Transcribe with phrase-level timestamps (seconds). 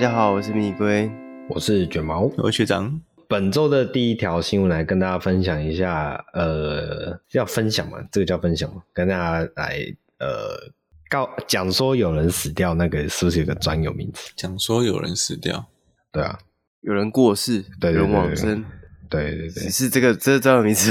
[0.00, 1.10] 好，大家好，我是米龟，
[1.50, 2.98] 我是卷毛，我是学长。
[3.28, 10.72] 本周的第一条新闻来跟大家分享一下，呃，要分享嘛，这个叫分享嘛，跟大家来呃
[11.10, 14.32] 告讲说有人死掉，那个是不是有个专有名词？
[14.36, 15.66] 讲说有人死掉，
[16.10, 16.38] 对啊，
[16.80, 18.64] 有人过世，对，对，对，对，有人往生。
[19.10, 20.90] 对对对，是这个这个专有名词。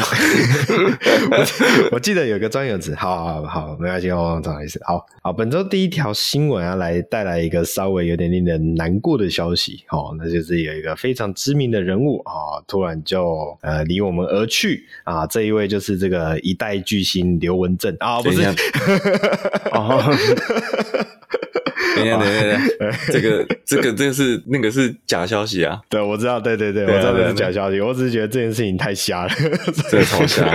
[1.32, 4.78] 我 我记得有个专有词，好好好，没关系，我忘了意思。
[4.84, 9.86] 好好，本周第一条新闻啊，来带来一个稍微有点令人难过的消息。
[9.88, 15.26] 好，那就是有一个非常知名的人物啊，突然就呃离我们而去啊。
[15.26, 18.44] 这一位就是这个一代巨星刘文正啊，不是。
[19.72, 20.04] 哦
[22.00, 22.42] 等一下，等下，
[22.80, 25.80] 等下，这个，这个，这个是那个是假消息啊！
[25.90, 27.80] 对，我知道，对对对，我知道这是假消息。
[27.82, 29.32] 我只是觉得这件事情太瞎了，
[29.90, 30.46] 这超瞎，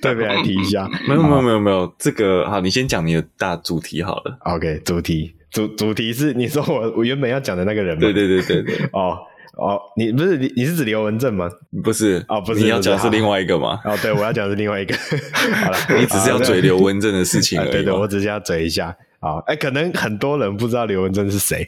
[0.00, 0.88] 特别来提一下。
[1.08, 1.94] 没有，没有，没有，没有。
[1.98, 4.36] 这个好，你先讲你的大主题好了。
[4.40, 8.00] OK，主题主主题是你说我我原本要讲的那个人吗？
[8.00, 8.76] 对对对对对。
[8.92, 9.18] 哦
[9.58, 11.46] 哦，你不是你你是指刘文正吗？
[11.84, 13.78] 不是哦，不是，你要讲是另外一个吗？
[13.84, 14.94] 哦，对，我要讲是另外一个。
[14.96, 17.70] 好了，你只是要嘴刘文正的事情而已。
[17.70, 18.96] 对对，我只是要嘴一下。
[19.22, 21.64] 好，哎、欸，可能很多人不知道刘文正是谁，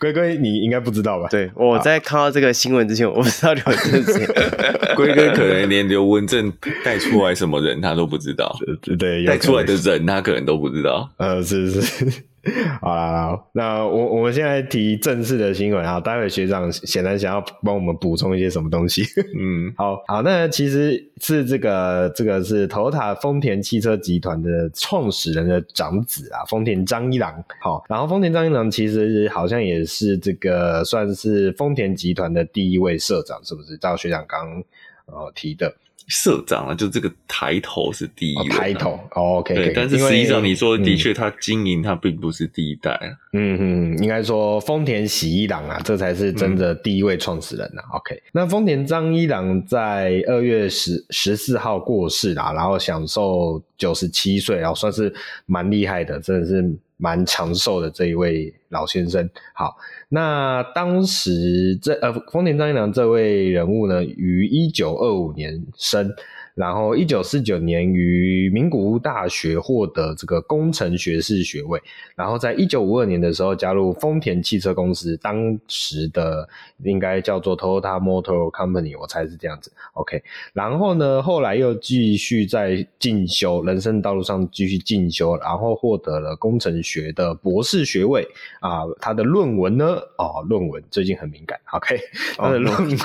[0.00, 1.28] 龟龟你应该不知道吧？
[1.30, 4.26] 对，我在看到这个新闻之前，我不知道刘文正是谁，
[4.96, 6.52] 龟龟可能连刘文正
[6.84, 8.52] 带出来什么人他都不知道，
[8.82, 12.22] 对对，带出来的人他可能都不知道，呃，是是是。
[12.80, 19.02] 好啦，那我我们现在提正式的新闻啊，待会学长显然想要帮我们补充一些什么东西。
[19.38, 27.44] 嗯， 好好，那其实是这个这个是 Toyota 丰田汽车集团的创始人的长子啊，丰田张一郎。
[27.60, 33.76] 好，然后丰田张一郎其实好像也是这个算是丰田集团的第一位社长，是不是？
[33.76, 34.62] 照学长刚
[35.06, 35.74] 呃提的。
[36.08, 55.12] 社长啊，就这个抬头是第一位，抬头，OK，对，但是实际上你说的确，他经营他并不是第一代啊，嗯哼，应该说丰田喜一郎啊，这才是真的第一位创始人啊，OK，那丰田章一郎在二月十十四号过世啦，然后享受九十七岁，然后算是
[55.44, 56.64] 蛮厉害的，真的是
[56.98, 59.78] 蛮长寿的这一位老先生，好。
[60.10, 66.12] 那当时这呃，丰田章一郎这位人物呢，于一九二五年生。
[66.58, 71.80] 然后，一九四九年于名古屋大学获得这个工程学士学位。
[72.16, 76.48] 然后，在一九五二年的时候加入丰田汽车公司，当时的
[76.82, 79.70] 应该叫做 Toyota Motor Company，我猜是这样子。
[79.92, 80.20] OK。
[80.52, 88.26] 然后呢，后来又继续在进修，人生道路上继续进修，然后获得了工程学的博士学位。
[88.58, 89.84] 啊，他的论文呢？
[90.16, 91.56] 哦，论文最近很敏感。
[91.72, 91.96] OK，
[92.36, 92.98] 他的论文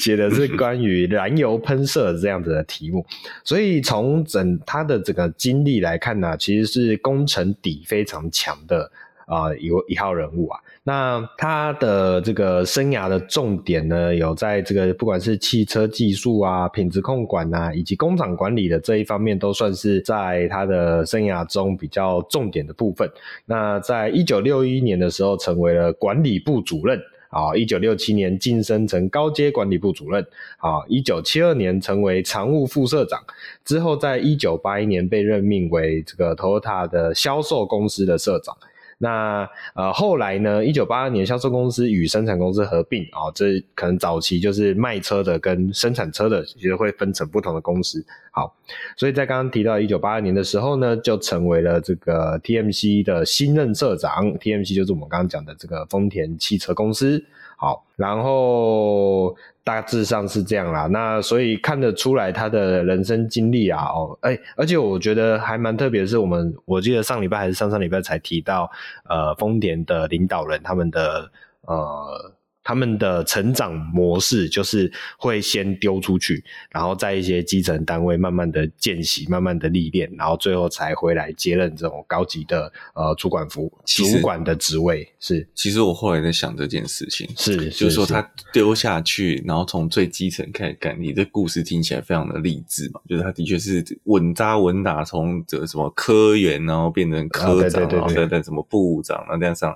[0.00, 2.85] 写的是关于燃油喷射这样子的题。
[2.90, 3.04] 目
[3.44, 8.90] 所以从整他的整个经历来看呢，其实是工程底非常强的
[9.26, 10.60] 啊，一一号人物啊。
[10.84, 23.10] 那他的这个生涯的重点呢，有在这个不管是汽车技术啊、品质控管啊，以及工厂管理的这一方面，都算是在他的生涯中比较重点的部分。
[23.46, 27.00] 那在一九六一年的时候，成为了管理部主任。
[27.36, 30.26] 啊，一九六七年晋升成高阶管理部主任，
[30.56, 33.22] 啊，一九七二年成为常务副社长，
[33.62, 38.56] 之后在一九八一年被任命为这个 Toyota 的销售公司的社长。
[38.98, 40.64] 那呃后来呢？
[40.64, 48.02] 一九八二年销售公司与生产公司合并啊、哦，这可能早期就是卖车的跟生产车的，其实会分成不同的公司。
[48.30, 48.56] 好，
[48.96, 54.32] 所以在刚刚提到一九八二年的时候呢，就成为了这个 TMC 的新任社长。
[54.38, 57.22] TMC 就是我们刚刚讲的这个丰田汽车公司。
[57.56, 59.34] 好，然后
[59.64, 60.86] 大致上是这样啦。
[60.86, 68.70] 那所以看得出来他的人生经历啊，哦，哎，而且我觉得还蛮特别是，我们我记得上礼拜还是上上礼拜才提到，
[69.08, 71.30] 呃，丰田的领导人他们的
[71.62, 72.32] 呃。
[72.66, 85.08] 他们的成长模式就是会先丢出去，然后在一些基层单位慢慢的见习，慢慢的历练，然后最后才回来接任这种高级的呃主管服主管的职位。
[85.20, 88.20] 是，其实我后来在想这件事情，是，就是说他
[88.52, 99.72] 丢下去，然后从最基层开始干，你这故事听起来非常的励志嘛，就是他的确是稳扎稳打，从这个什么科员，然后变成科长，然后再再什么部长，然后这样上，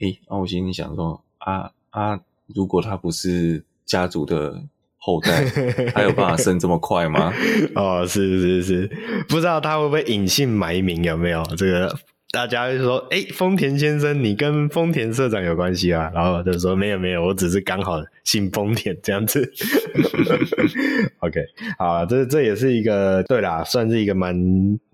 [0.00, 1.18] 诶，那我心里想说。
[1.44, 2.20] 啊啊！
[2.54, 4.62] 如果他不是家族的
[4.96, 5.44] 后代，
[5.94, 7.32] 他有办法升这么快吗？
[7.74, 8.90] 哦，是是是，
[9.28, 11.02] 不知道他会不会隐姓埋名？
[11.04, 11.94] 有没有这个？
[12.32, 19.52] 大家就说：“哎，丰田先生，你跟丰田社长有关系啊？”然后就说：“没有没有，我只是刚好姓丰田这样子。
[21.20, 21.44] ”OK，
[21.78, 24.34] 好，这这也是一个对啦，算是一个蛮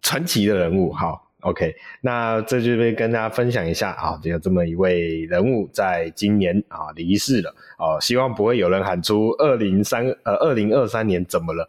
[0.02, 0.92] 传奇的人物。
[0.92, 1.27] 好。
[1.42, 11.68] OK，那这就跟大家分享一下啊，有这么一位人物在今年啊离世了哦、啊，希望不会有人喊出二零三呃二零二三年怎么了？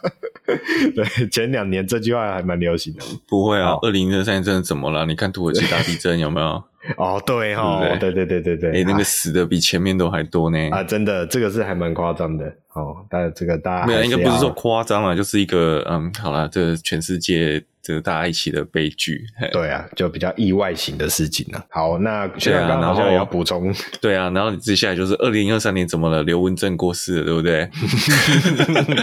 [0.94, 3.00] 对，前两年这句话还蛮流行的。
[3.26, 5.06] 不会啊，二零二三年真的怎么了？
[5.06, 6.62] 你看土耳其大地 震有没有？
[6.96, 10.58] 哦，对哈，对对对对对，哎，那个死的比前面都还多呢。
[10.70, 12.44] 啊，真的，这个是还蛮夸张的。
[12.74, 19.24] 哦，但这个大家没有，应该不是说夸张了，就是一个嗯，好了，这个全世界这个大家一起的悲剧。
[19.52, 21.64] 对啊，就比较意外型的事情了。
[21.70, 23.74] 好，那现在刚好要补充。
[24.00, 26.22] 对啊，然后你接下来就是二零二三年怎么了？
[26.22, 27.68] 刘文正过世了，对不对？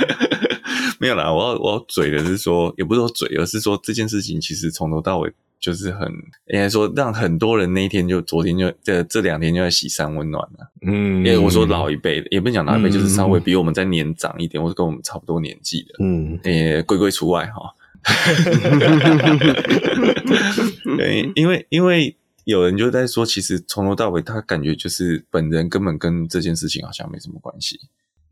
[1.00, 5.34] 没有啦，我要我要嘴的是说，也不是说嘴，而是说这件事情其实从头到尾。
[5.64, 6.06] 就是很
[6.48, 10.70] 应该说，让很多人那一天就昨天就这这两天就在喜三温暖了。
[10.82, 15.96] 嗯，因为我说老一辈的，也不讲老一辈，嗯、就是稍微比我们再年长一点，或者跟我们差不多年纪的。
[16.04, 17.74] 嗯，也，龟龟除外哈。
[20.98, 22.14] 对，因为因为
[22.44, 27.80] 有人就在说，其实从头到尾，他感觉就是本人根本跟这件事情好像没什么关系。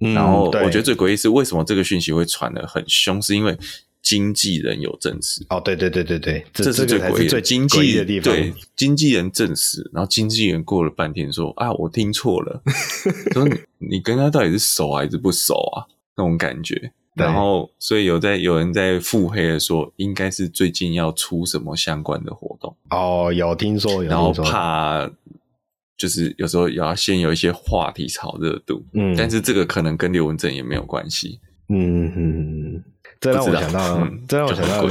[0.01, 3.57] 嗯、然后我觉得最诡异是为什么这个讯息会传的很凶，是因为。
[4.01, 7.39] 经纪人有证实哦，对对对对对，这，这是最诡异的。
[7.41, 12.61] 经济的地方，对，经纪人证实，然后经纪人过了半天说：“啊，我听错了，
[13.33, 15.85] 说你你跟他到底是熟还是不熟啊？”
[16.17, 16.91] 那种感觉。
[17.13, 25.11] 然后，所以有在有人在腹黑的说，应该是最近要出什么相关的活动哦，有听说，有听说，然后怕
[25.97, 31.39] 就是有时候要先有一些话题炒热度，嗯，但是这个可能跟刘文正也没有关系，
[31.69, 32.83] 嗯嗯。
[33.21, 34.85] 这让我想到，嗯、这让我想到，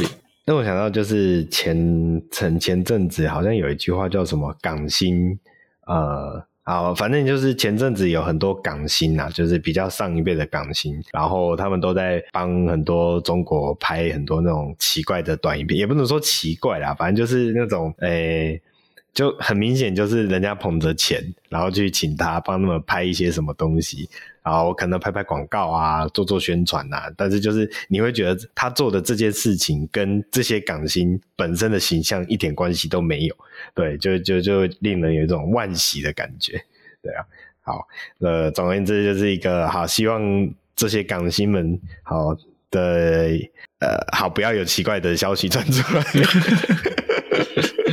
[0.46, 5.38] 让我想到就是前前前阵子好像有一句话叫什么港星，
[5.86, 18.08] 呃，好，反正就是前阵子有很多港星啊，就是比较上一辈的港星，然后他们都在帮很多中国拍很多那种奇怪的短影片，也不能说奇怪啦，反正就是那种，诶、
[18.52, 18.62] 欸，
[19.12, 24.08] 就很明显就是人家捧着钱，然后去请他帮他们拍一些什么东西。
[24.42, 33.36] 然后可能拍拍广告啊，做做宣传啊，但是就是你会觉得他做的这件事情跟这些港星本身的形象一点关系都没有，
[33.74, 36.52] 对， 就就就令人有一种惋惜的感觉，
[37.02, 37.22] 对啊，
[37.60, 37.86] 好，
[38.20, 40.22] 呃，总而言之就是一个好，希望
[40.74, 42.34] 这些港星们好
[42.70, 43.28] 的，
[43.80, 46.02] 呃，好，不要有奇怪的消息传出来。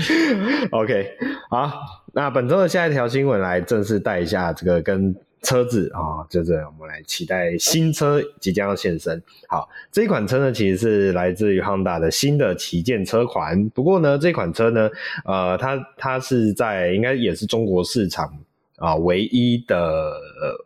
[0.71, 1.11] OK，
[1.49, 1.71] 好，
[2.13, 5.15] 那本周的下一条新闻来正式带一下这个跟。
[5.44, 9.21] 车子啊，就是我们来期待新车即将要现身。
[9.47, 13.69] 好，这一款车呢，其实是来自于 Honda 的新的旗舰车款。
[13.69, 14.89] 不过呢，这款车呢，
[15.23, 18.33] 呃，它它是在应该也是中国市场
[18.77, 20.19] 啊唯一的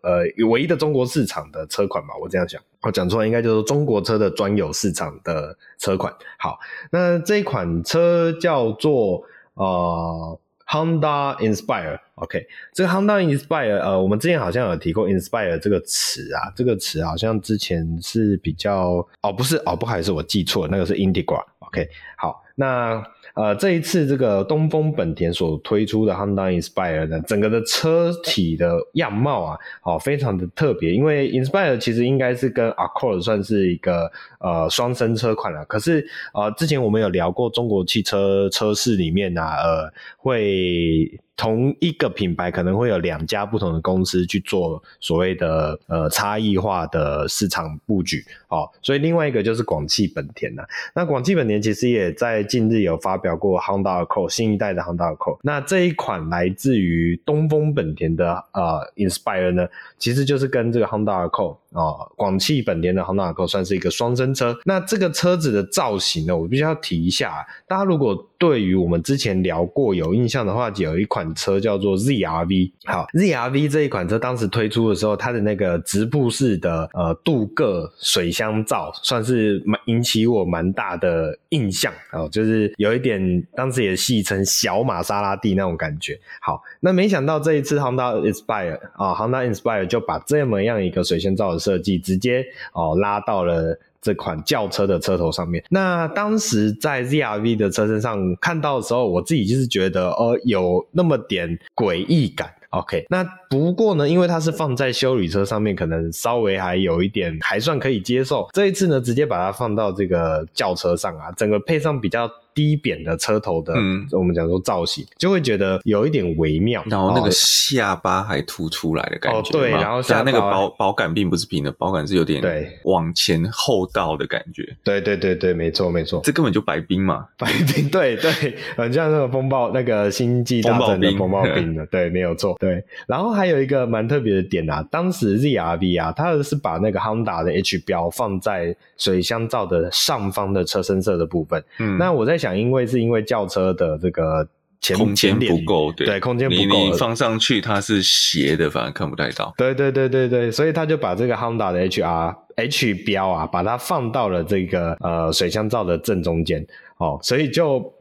[0.04, 2.62] 呃唯一的中国市场的车款吧，我这样想。
[2.84, 6.14] 我讲出来应该就是中国车的专有市场的车款。
[6.38, 6.60] 好，
[6.92, 9.24] 那这一款车叫做
[9.56, 10.40] 呃。
[10.72, 23.04] Honda Inspire，OK，okay，这个 Honda Inspire，呃，我们之前好像有提过 Inspire 这个词啊，这个词好像之前是比较，哦，不是，哦，不好意思，我记错了，那个是 Integra，OK，okay，好，那。
[23.34, 30.92] 呃，这一次这个东风本田所推出的 Honda Inspire 呢，整个的车体的样貌啊，好、哦，非常的特别。
[30.94, 35.64] 因为 Inspire 其实应该是跟 Accord 算是一个呃双生车款了。
[35.66, 41.20] 可是呃，之前我们有聊过中国汽车车市里面啊，呃，会。
[41.42, 50.62] 同一个品牌可能会有两家不同的公司去做所谓的呃差异化的市场布局，哦，所以另外一个就是广汽本田呐。
[50.94, 55.40] 那广汽本田其实也在近日有发表过 Honda Accord 新一代的 Honda Accord。
[55.42, 59.68] 那这一款来自于东风本田的呃 Inspire 呢，
[59.98, 64.58] 其实就是跟这个 Honda Accord 啊广汽本田的 Honda Go 算是一个双生车。
[64.66, 72.72] 那这个车子的造型呢，我必须要提一下，大家如果对于我们之前聊过有印象的话，有一款车叫做 ZRV。
[72.86, 86.20] 好，ZRV 这一款车当时推出的时候，它的那个直瀑式的呃镀铬水箱罩，算是蛮引起我蛮大的印象哦，就是有一点当时也戏称小玛莎拉蒂那种感觉。
[86.42, 93.80] 好，那没想到这一次 Honda Inspire 啊，Honda Inspire 就把这么样一个水箱罩的设计直接哦拉到了。
[94.04, 102.52] 这款轿车的车头上面，那当时在 ZRV 的车身上看到的时候，我自己就是觉得，呃，有那么点诡异感。
[102.72, 108.48] OK，那不过呢，因为它是放在修理车上面，可能稍微还有一点还算可以接受。
[108.54, 116.84] 这一次呢，直接把它放到这个轿车上啊，整个配上比较低扁的车头的，嗯，我们讲说造型，就会觉得有一点微妙。
[116.88, 122.80] 然后那个下巴还凸出来的感觉，哦，对，然后下那个薄薄感并不是平的，薄感是有点对。
[122.84, 124.76] 往前后倒的感觉。
[124.84, 131.74] 对对对对，没错没错，这根本就白冰嘛，白冰，对对，很像那个风暴那个星际大战的风暴冰。
[131.76, 132.84] 的，对，没有错，对。
[133.08, 141.64] 然后还有一个蛮特别的点啊，当时 ZR-V 啊，它是把那个 Honda 的 H 标放在水箱罩的上方的车身色的部分。
[141.80, 144.48] 嗯，那我在想，因为是因为轿车的这个
[144.82, 149.54] 前空间不够，对，对，空间不够，你放上去它是斜的，反而看不太到。
[149.58, 156.66] 对对对对对，所以他就把这个 Honda 的 HR H 标啊，把它放到了这个呃水箱罩的正中间
[156.98, 157.94] 哦，所以就。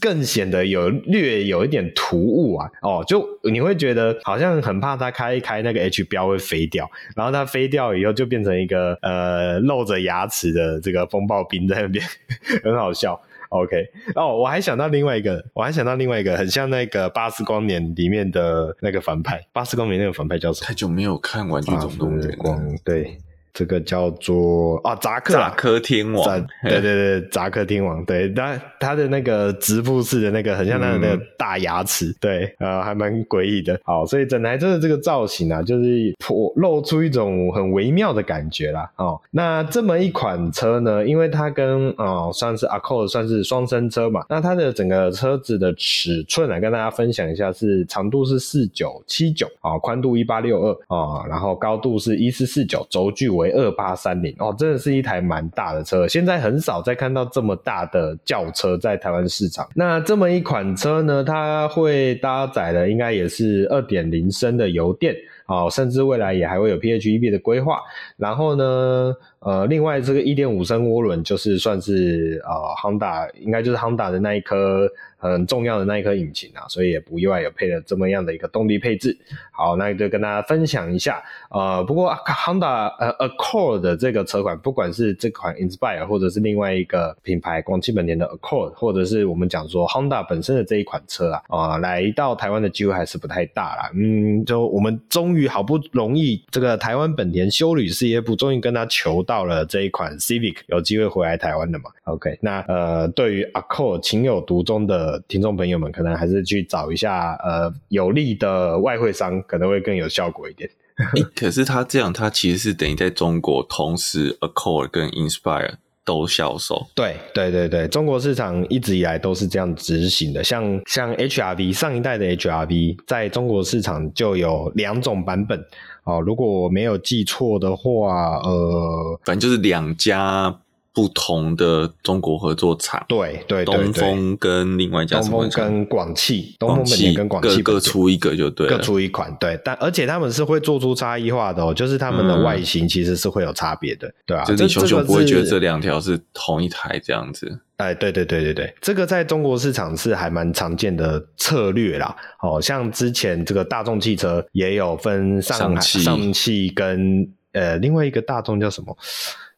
[0.00, 12.04] 更显得有略有一点突兀啊，哦，就你会觉得好像很怕它开一开那个 H 标会飞掉，然后它飞掉以后就变成一个呃露着牙齿的这个风暴兵在那边，
[12.64, 13.22] 很好笑。
[13.50, 20.66] OK，哦，我还想到另外一个，我还想到另外一个很像那个巴斯光年里面的那个反派，巴斯光年那个反派叫什么？
[20.66, 23.18] 太久没有看玩具总动员光，对。
[23.56, 33.80] 这个叫做啊，扎克扎克天王，对对对，扎克天王，对，他他的那个直瀑式的那个，很像他的那个大牙齿，嗯、对，呃，还蛮诡异的。
[33.82, 38.90] 好，所以整台车的这个造型啊，就是颇露出一种很微妙的感觉啦。
[38.96, 53.45] 哦，那这么一款车呢，因为它跟哦算是 Accord 算是双生车嘛，那它的整个车子的尺寸来跟大家分享一下，是长度是四九七九啊，宽度一八六二啊，然后高度是一四四九，轴距为。
[53.50, 59.68] 二八三零哦，真的是一台蛮大的车，现在很少再看到这么大的轿车在台湾市场。
[59.74, 65.14] 那这么一款车呢，它会搭载的应该也是二点零升的油电
[65.46, 67.80] 哦，甚至未来也还会有 PHEV 的规划。
[68.16, 69.14] 然后呢，
[69.46, 74.90] 呃，另外这个一点五升涡轮就是算是呃 Honda，应该就是 Honda 的那一颗。
[75.18, 79.16] 很重要的那一颗引擎啊，所以也不意外有配了这么样的一个动力配置。
[79.50, 81.20] 好，那就跟大家分享一下。
[81.50, 93.90] 呃，不过 Honda 呃 Accord 的这个车款，不管是这款 Inspire 或者是另外一个品牌广汽本田的 Accord，或者是我们讲说 Honda 本身的这一款车啊，啊、来到台湾的机会还是不太大啦。
[93.94, 101.84] 嗯，就我们终于好不容易，这个台湾本田修旅事业部终于跟他求到了这一款 Civic 有机会回来台湾的嘛。
[102.04, 105.22] OK，那呃，对于 Accord 情有独钟的。
[105.28, 110.70] 听众朋友们，可能还是去找一下呃有利的外汇商，可能会更有效果一点。
[111.16, 115.74] 欸、可是他这样，他其实是等于在中国同时 Accord 跟 Inspire
[116.04, 116.86] 都销售。
[116.94, 120.44] 对对对对，中国市场一直以来都是这样执行的。
[120.44, 125.62] 像像 HRV 上一代的 HRV，在中国市场就有两种版本
[126.06, 126.20] 哦。
[126.20, 130.58] 如果我没有记错的话，呃，反正就是两家。
[130.96, 135.20] 不同的中国合作厂，对对对，东风跟另外一家？
[135.20, 139.60] 东风跟广汽，东风本田跟广汽各各出一个就对，各出一款，对。
[139.62, 147.60] 但而且他们是会做出差异化的哦，就是他们的外形其实是会有差别的，嗯、对啊，就你熊熊不会觉得这两条是同一台这样子。
[147.76, 152.16] 哎，对对对对对，这个在中国市场是还蛮常见的策略啦。
[152.40, 158.96] 哦，像之前这个大众汽车也有分上海上汽跟呃另外一个大众叫什么？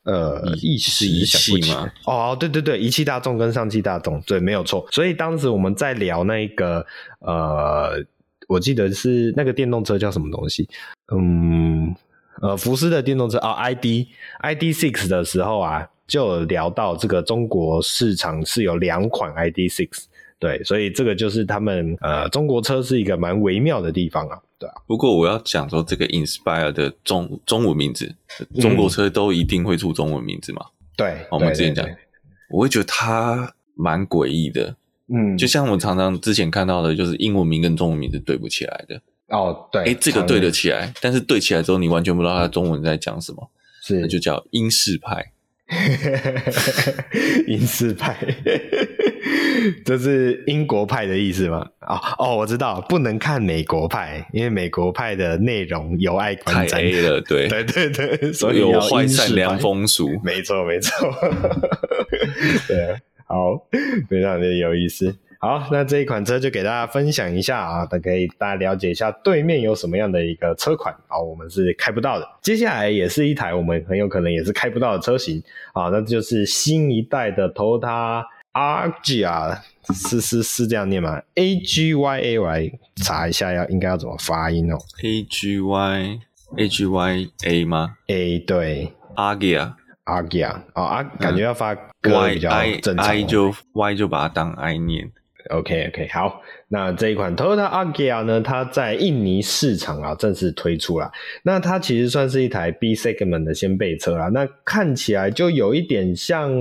[0.05, 1.93] 呃，一时想不起来。
[2.07, 4.87] 哦，对对对，一汽大众跟上汽大众，对，没有错。
[4.91, 6.85] 所以当时我们在聊那个，
[7.21, 8.03] 呃，
[8.49, 10.67] 我记得是那个电动车叫什么东西？
[11.13, 11.95] 嗯，
[12.41, 14.07] 呃，福斯的电动车啊，哦，ID
[14.41, 20.07] ID Six 的时候啊，就有聊到这个中国市场是有两款 ID Six。
[20.41, 24.75] 对，所以这个就是他们呃，中国车是一个蛮微妙的地方啊，对啊。
[24.87, 28.15] 不过我要讲说，这个 Inspire 的中中文名字，
[28.61, 30.65] 中国车都一定会出中文名字嘛？
[30.97, 31.85] 对、嗯，我们之前讲，
[32.51, 34.77] 我会觉得它蛮诡异的，
[35.09, 39.01] 嗯，就像我常常之前看到的，就是英文名跟中文名字对不起来的。
[39.31, 43.51] 哦，对，哎，这个对得起来，但是对起来之后，你完全不知道它中文在讲什么，
[43.83, 45.33] 是，那就叫英式派，
[47.47, 48.17] 英式派。
[49.85, 51.67] 这是英国派的意思吗？
[51.81, 56.71] 哦哦，我知道，不能看美国派，因为美国派的内容有爱观瞻。
[56.71, 60.09] 太 A 了， 对对对对，所以有坏善良风俗。
[60.23, 61.13] 没错没错，
[62.69, 62.95] 对，
[63.27, 63.67] 好，
[64.09, 65.15] 非常的有意思。
[65.41, 72.29] 好，那这一款车就给大家分享一下啊，大家可以大家了解一下对面有什么样的一个车款啊，我们是开不到的。
[72.43, 75.43] 接下来也是一台我们很有可能也是开不到的车型
[75.73, 78.25] 啊，那就是新一代的 Toyota。
[78.55, 79.57] Agya
[79.95, 86.19] 是是是这样念吗？A G Y A Y 查一下要应该要怎么发音哦？A G Y
[86.57, 89.75] A G Y A 吗？A 对，Agia
[90.07, 92.51] Agia 啊啊，感觉要发歌比较
[92.83, 93.09] 正常、哦。
[93.09, 95.13] I 就 Y 就把它当 I 念。
[95.51, 101.11] OK OK，好，那这一款 Toyota Agya 呢，它在印尼市场啊正式推出了。
[101.43, 104.29] 那它其实算是一台 B segment 的掀背车啦。
[104.29, 106.53] 那看起来就有一点像，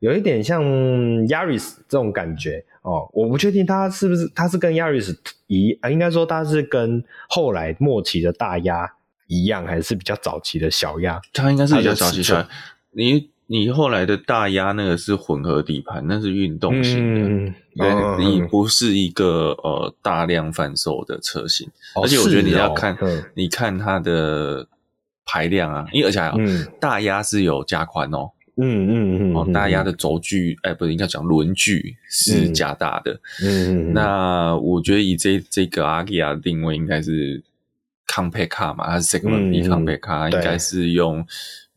[0.00, 3.08] 有一点像 Yaris 这种感觉哦。
[3.12, 5.16] 我不确定它是不是，它是跟 Yaris
[5.46, 8.88] 一啊，应该说它是跟后来末期的大鸭
[9.26, 11.20] 一样，还是比较早期的小鸭？
[11.32, 12.48] 它应该是比较早期的。
[12.92, 13.31] 你。
[13.52, 24.66] 你后来的大压那个是混合底盘，那是运动型的，你不是一个呃大量贩售的车型，哦、而且我觉得你要看，哦、你看它的
[25.26, 37.42] 排量啊，因为而且还有、嗯、大压是有加宽哦，嗯嗯嗯，哦大压的轴距，哎不是应该讲轮距是加大的，嗯那我觉得以这这个阿基亚的定位应该是
[38.06, 41.26] compact car 嘛，它是 segment B compact car，应该是用。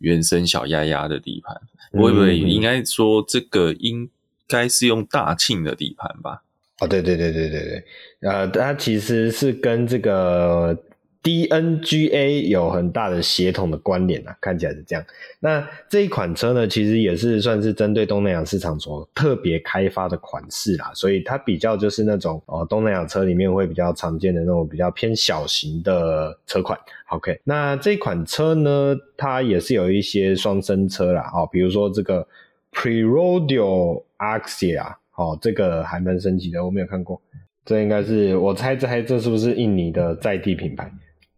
[0.05, 1.59] 原生小鸭鸭的底盘，
[1.91, 4.07] 我以为应该说这个应
[4.47, 6.43] 该是用大庆的底盘吧？
[6.79, 7.83] 哦，对对对对对对，
[8.21, 10.77] 呃，它其实是跟这个。
[11.25, 15.03] DNGA 有很大的协同的关联啊，看起来是这样。
[15.39, 26.77] 那这一款车呢，其实也是算是针对东南亚市场所特别开发的款式啦，所以它比较就是那种哦，东南亚车里面会比较常见的那种比较偏小型的车款。
[27.09, 32.27] OK，那这款车呢，它也是有一些双生车啦，哦，比如说这个
[32.71, 37.19] Prerodio Axia，哦，这个还蛮神奇的，我没有看过。
[37.65, 40.91] 这应该是我猜猜这是不是印尼的在地品牌？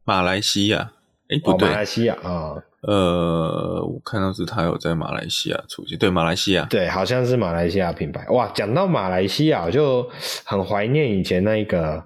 [0.08, 0.94] 马来西亚，
[1.28, 8.26] 哎，不对，马来西亚啊，呃，我看到是他有在马来西亚出现，对，马来西亚，对，好像是马来西亚品牌。
[8.30, 10.10] 哇，讲到马来西亚，我就
[10.46, 12.02] 很怀念以前那个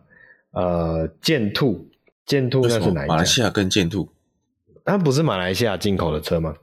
[0.50, 1.88] 呃，剑兔，
[2.26, 3.14] 剑兔那是哪一家？
[3.14, 4.10] 马来西亚跟剑兔，
[4.84, 6.56] 它不是马来西亚进口的车吗？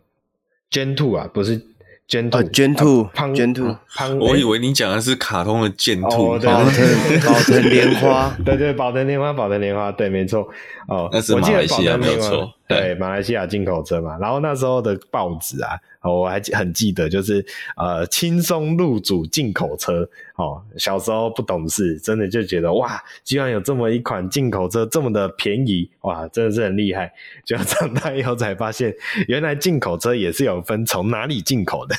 [0.68, 1.64] 剑兔啊，不是。
[2.09, 3.77] 卷兔，卷兔，卷兔，
[4.19, 10.49] 我以为你讲的是卡通的剑兔，宝藤，宝藤莲花， 对对，宝藤莲花，宝藤莲花，对，没错，
[10.88, 15.71] 哦，那是马来西亚没有错，对，马来西亚进口车嘛，然后那时候的报纸啊。
[16.01, 17.45] 我还很记得，就是
[17.77, 20.09] 呃，轻松入主进口车。
[20.37, 27.12] 哦，小时候不懂事，真的就觉得哇，居然有这么一款进口车这么的便宜，哇，真的是很厉害。
[27.45, 28.95] 就长大以后才发现，
[29.27, 31.97] 原来进口车也是有分从哪里进口的。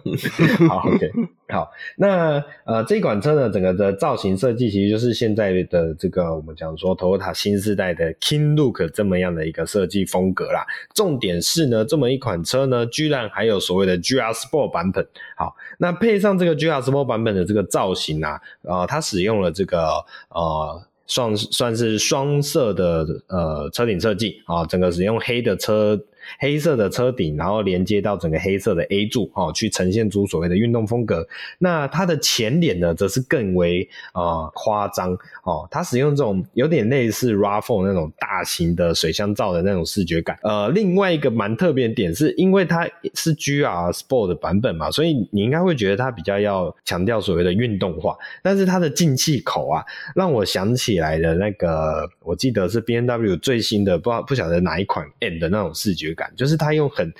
[0.66, 1.12] 好，OK，
[1.50, 10.64] 好，那呃，这款车呢，整个的造型设计其实就是现在的这个我们讲说，Toyota 新时代的 King Look 这么样的一个设计风格啦。
[10.94, 26.00] 重点是呢，这么一款车呢，居然还有所谓的 GR Sport 版本，好，那配上这个 GR Sport 版本的这个造型啊，呃，它使用了这个呃，算算是双色的呃车顶设计啊，整个使用黑的车。
[26.38, 31.26] 黑色的车顶，然后连接到整个黑色的 A 柱，哦，去呈现出所谓的运动风格。
[31.58, 35.12] 那它的前脸呢，则是更为呃夸张
[35.44, 40.38] 哦，它使用这种有点类似 RAV4 那种大型的水箱罩的那种视觉感。
[40.42, 48.16] 呃，另外一个蛮特别的点是，因为它是 GR Sport 的版本嘛，所以你应该会觉得它比较要强调所谓的运动化。
[48.42, 49.84] 但是它的进气口啊，
[50.14, 56.32] 让我想起来的那个，我记得是 BMW 最新的，不知道不晓得哪一款 N 的那种视觉感。
[56.36, 57.12] 就是它用很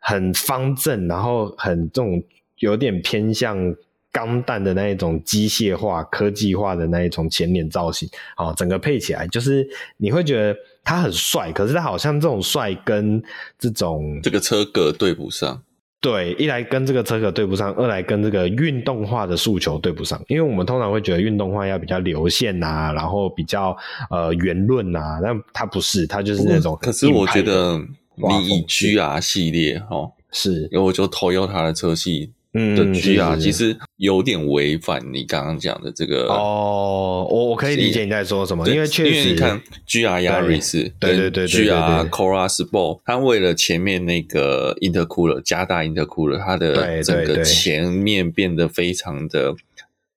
[0.00, 2.22] 很方正，然后很这种
[2.58, 3.74] 有点偏向
[4.10, 13.22] 钢弹的那一种机械化、科技化的那一种前脸造型，哦，整个配起来就是你会觉得它很帅，可是它好像这种帅跟
[13.58, 15.62] 这种这个车格对不上。
[16.00, 23.76] 对，一来跟这个车格对不上，二来跟这个运动化的诉求对不上，因为我们通常会觉得运动化要比较流线啊，然后比较
[24.08, 26.76] 呃圆润啊，但它不是，它就是那种。
[26.80, 27.78] 可是我觉得。
[28.18, 36.26] 你以 GR 系列哦，是，然后我就 Toyota 的车系的 GR，其实有点违反你刚刚讲的这个。
[36.28, 49.54] 哦，我我可以理解你在说什么，因为确实，因为你看 GR Yaris，对对对，GR Corolla Sport，它为了前面那个 intercooler 加大 intercooler，它的整个前面变得非常的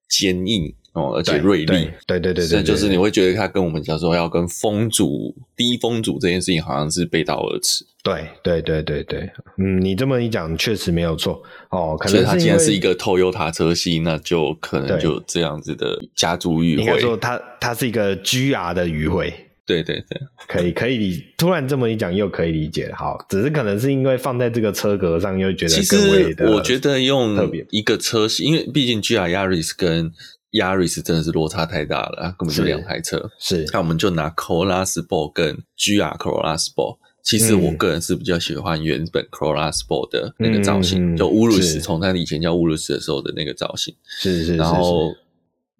[0.10, 0.74] 坚硬。
[0.94, 7.86] 哦，而且锐利，对对对对，这就是你会觉得它跟我们讲说要跟风阻低风阻这件事情好像是背道而驰。
[8.04, 11.96] 对对对对对，嗯，你这么一讲，确实没有错哦。
[12.00, 16.84] 可能它既然是一个 Toyota 车系，那就可能就这样子的家族语汇。
[16.84, 19.34] 应该说它它是一个 GR 的语汇。
[19.64, 22.92] 对对对，可以可以理，突然这么一讲又可以理解。
[22.94, 26.52] 好，只是可能是因为放在这个车格上，又觉得更为的。
[26.52, 30.12] 我觉得用一个车系，因为毕竟 GR Yaris 跟
[30.52, 33.32] Yaris 真的是落差太大了，根本就两台车。
[33.40, 43.96] 是，那我们就拿 Corolla Sport 跟 GR Corolla Sport 其实我个人是比较喜欢原本 Corolla Sport 的那个造型，嗯、就乌鲁斯，从它以前叫乌鲁斯的时候的那个造型。
[44.04, 45.14] 是是，是，然后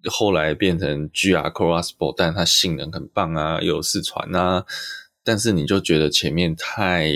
[0.06, 4.64] 后来变成 GR Corolla Sport，但它性能很棒啊，又有四传啊，
[5.24, 7.12] 但是你就觉得前面太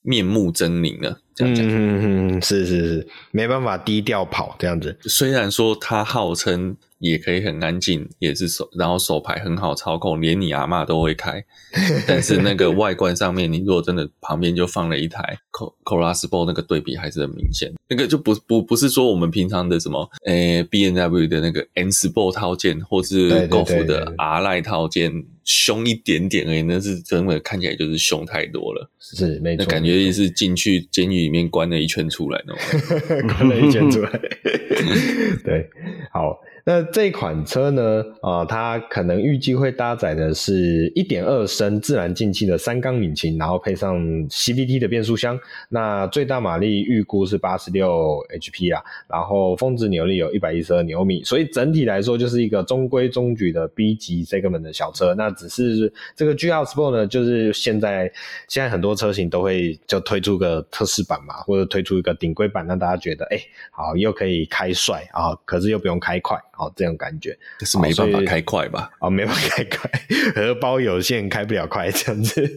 [0.00, 1.20] 面目狰狞了。
[1.34, 4.96] 这样讲，嗯嗯，是是是，没办法低调跑这样子。
[5.02, 6.76] 虽然说它号称。
[6.98, 11.44] 也可以很安静，也是手，然后手牌很好操控，连你阿嬷都会开。
[12.08, 15.38] 但是那个外观上面，你如果真的旁边就放了一台
[15.84, 17.72] Corolla Sport，那个对比还是很明显。
[17.88, 25.12] 那个就不不不是说我们平常的什么，诶、欸、B N W 的那个 N Sport 套件，或是 Golf 的 R Line 套件，
[25.44, 26.62] 凶一点点而已。
[26.62, 28.90] 那是真的看起来就是凶太多了。
[28.98, 29.64] 是，没错。
[29.64, 34.10] 那感觉是进去监狱里面关了一圈出来那种， 关了一圈出来。
[35.44, 35.68] 对，
[36.10, 36.36] 好。
[36.68, 38.04] 那这款车呢？
[38.20, 43.96] 啊、它可能预计会搭载的是一点二升自然进气的三缸引擎，然后配上
[44.28, 45.38] CVT 的变速箱。
[45.68, 55.14] 那最大马力预估是八十六 HP 啊，然后峰值扭力有一百一十二牛米，所以整体来说就是一个中规中矩的 B 级 segment 的小车。
[55.14, 58.10] 那只是这个 GR Sport 呢，就是现在
[58.48, 63.38] 现在很多车型都会就推出个特试版嘛，或者推出一个顶规版，让大家觉得哎、
[63.70, 66.36] 好又可以开帅啊，可是又不用开快。
[66.56, 68.90] 好，这种感觉，可是没办法开快吧？
[69.00, 69.90] 哦，没办法开快，
[70.34, 72.48] 荷包有限，开不了快，这样子。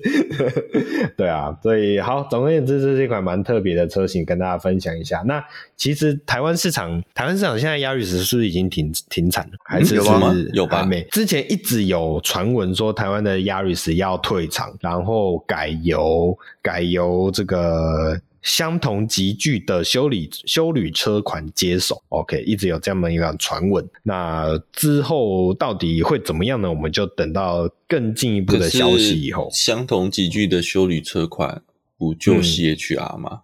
[1.17, 5.21] 对啊，所以好，总而言之，这是一款蛮特别的车型，跟大家分享一下。
[5.25, 5.43] 那
[5.75, 9.51] 其实台湾市场，台湾市场现在 Yaris 是不是已经停停产了？
[9.65, 10.33] 还是，是有吗？
[10.53, 10.83] 有吧？
[10.83, 11.03] 没。
[11.12, 18.19] 之前一直有传闻说台湾的 Yaris 要退场，然后改由改由这个。
[18.41, 23.88] 相同级距的修理修旅车款接手，OK，一直有这么一个传闻。
[24.04, 26.69] 那之后到底会怎么样呢？
[26.69, 29.49] 我们就等到更进一步的消息以后。
[29.52, 31.62] 相同级距的修理车款
[31.97, 33.41] 不就 CHR 吗？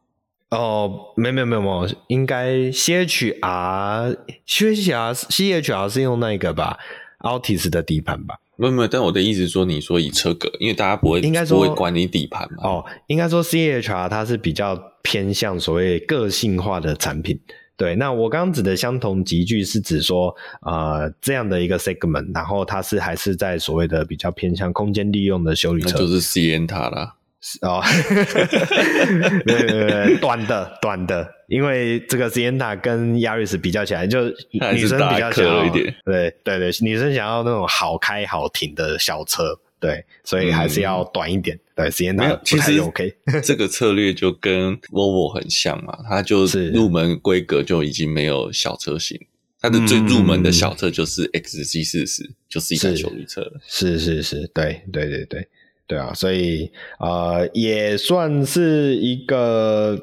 [0.50, 6.78] 嗯、哦，没没没有，应该 CHR CHR CHR 是用那个吧
[7.20, 8.40] ，Altis 的底盘吧。
[8.58, 12.64] 没有没有，但我的意思是说，你说以车格，因为大家不会应该说不会管你底盘嘛。
[12.64, 17.40] 哦，应该说 CHR 它是比较偏向所谓个性化的产品。
[17.78, 27.16] 对，那我刚刚指的相同集聚是指说，呃，这样的一个 segment，然后它是还是在所谓的比较偏向空间利用的修理车，那就是 Sienna 啦。
[27.62, 27.82] 哦，
[29.46, 41.56] 对对对，短的短的，因为这个 Sienna 跟 Yaris 比较起来，就女生比较想要一点，对对对，女生想要那种好开好停的小车，对，所以还是要短一点。
[41.56, 43.16] 嗯、对，Sienna 不太 OK。
[43.44, 49.20] 这个策略就跟 Volvo 很像嘛，它就是入门规格就已经没有小车型，
[49.62, 53.60] 它的最入门的小车就是 XC40，就是一台休旅车了。
[53.68, 55.48] 是是是，对对对对。
[55.88, 59.96] 对啊，所以呃，也算是一个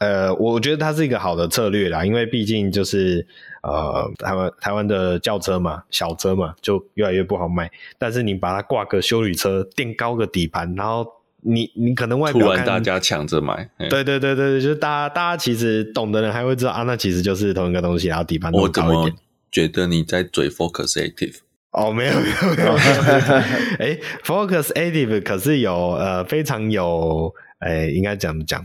[0.00, 3.26] 呃，我觉得它是一个好的策略啦，因为毕竟就是
[3.62, 7.70] 呃，台湾台湾的轿车嘛，小车嘛，就越来越不好卖。
[7.98, 11.06] 但是你把它挂个修理车，垫高个底盘，然后
[11.42, 18.52] 你你可能外表突然大家抢着买，对对对对，就是大家大家其实懂的人还会知道啊，那其实就是同一个东西，然后底盘。
[18.52, 19.10] 我怎么
[19.50, 21.36] 觉得你在嘴 Focus Active？
[21.74, 22.72] 哦，没有没有没有，
[23.78, 28.64] 哎， Focus Active 可是有呃非常有，哎，应该怎么讲？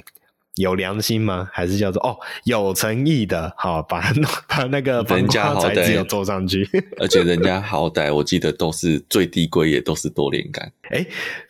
[0.55, 1.47] 有良心吗？
[1.53, 3.53] 还是叫做哦有诚意的？
[3.55, 4.11] 好，把
[4.47, 6.67] 把那个人家好歹有做上去，
[6.99, 10.69] 而且人家好歹我记得都是最低规也都是多连杆。
[10.89, 11.05] 哎，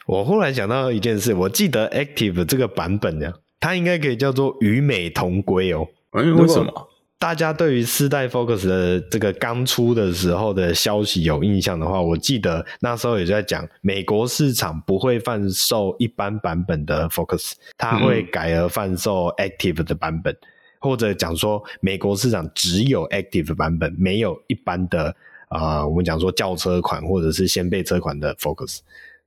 [0.05, 5.87] 我忽然想到一件事，我记得 Active 这个版本呢，它应该可以叫做与美同归哦。
[6.11, 6.88] 哎，为什么？
[7.19, 20.33] 大家对于四代 Focus 的这个刚出的时候的消息有印象的话，我记得那时候也在讲，美国市场不会贩售一般版本的 Focus，它会改而贩售 Active 的版本，
[20.79, 25.13] 或者讲说美国市场只有 Active 版本，没有一般的
[25.49, 28.79] 啊、我们讲说轿车款或者是掀背车款的 Focus。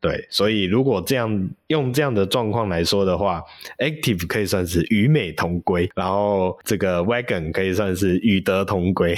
[0.03, 3.41] 对，所以如果这样用这样的状况来说的话
[3.79, 9.17] ，Active 可以算是与美同归，然后这个 Wagon 可以算是与德同归。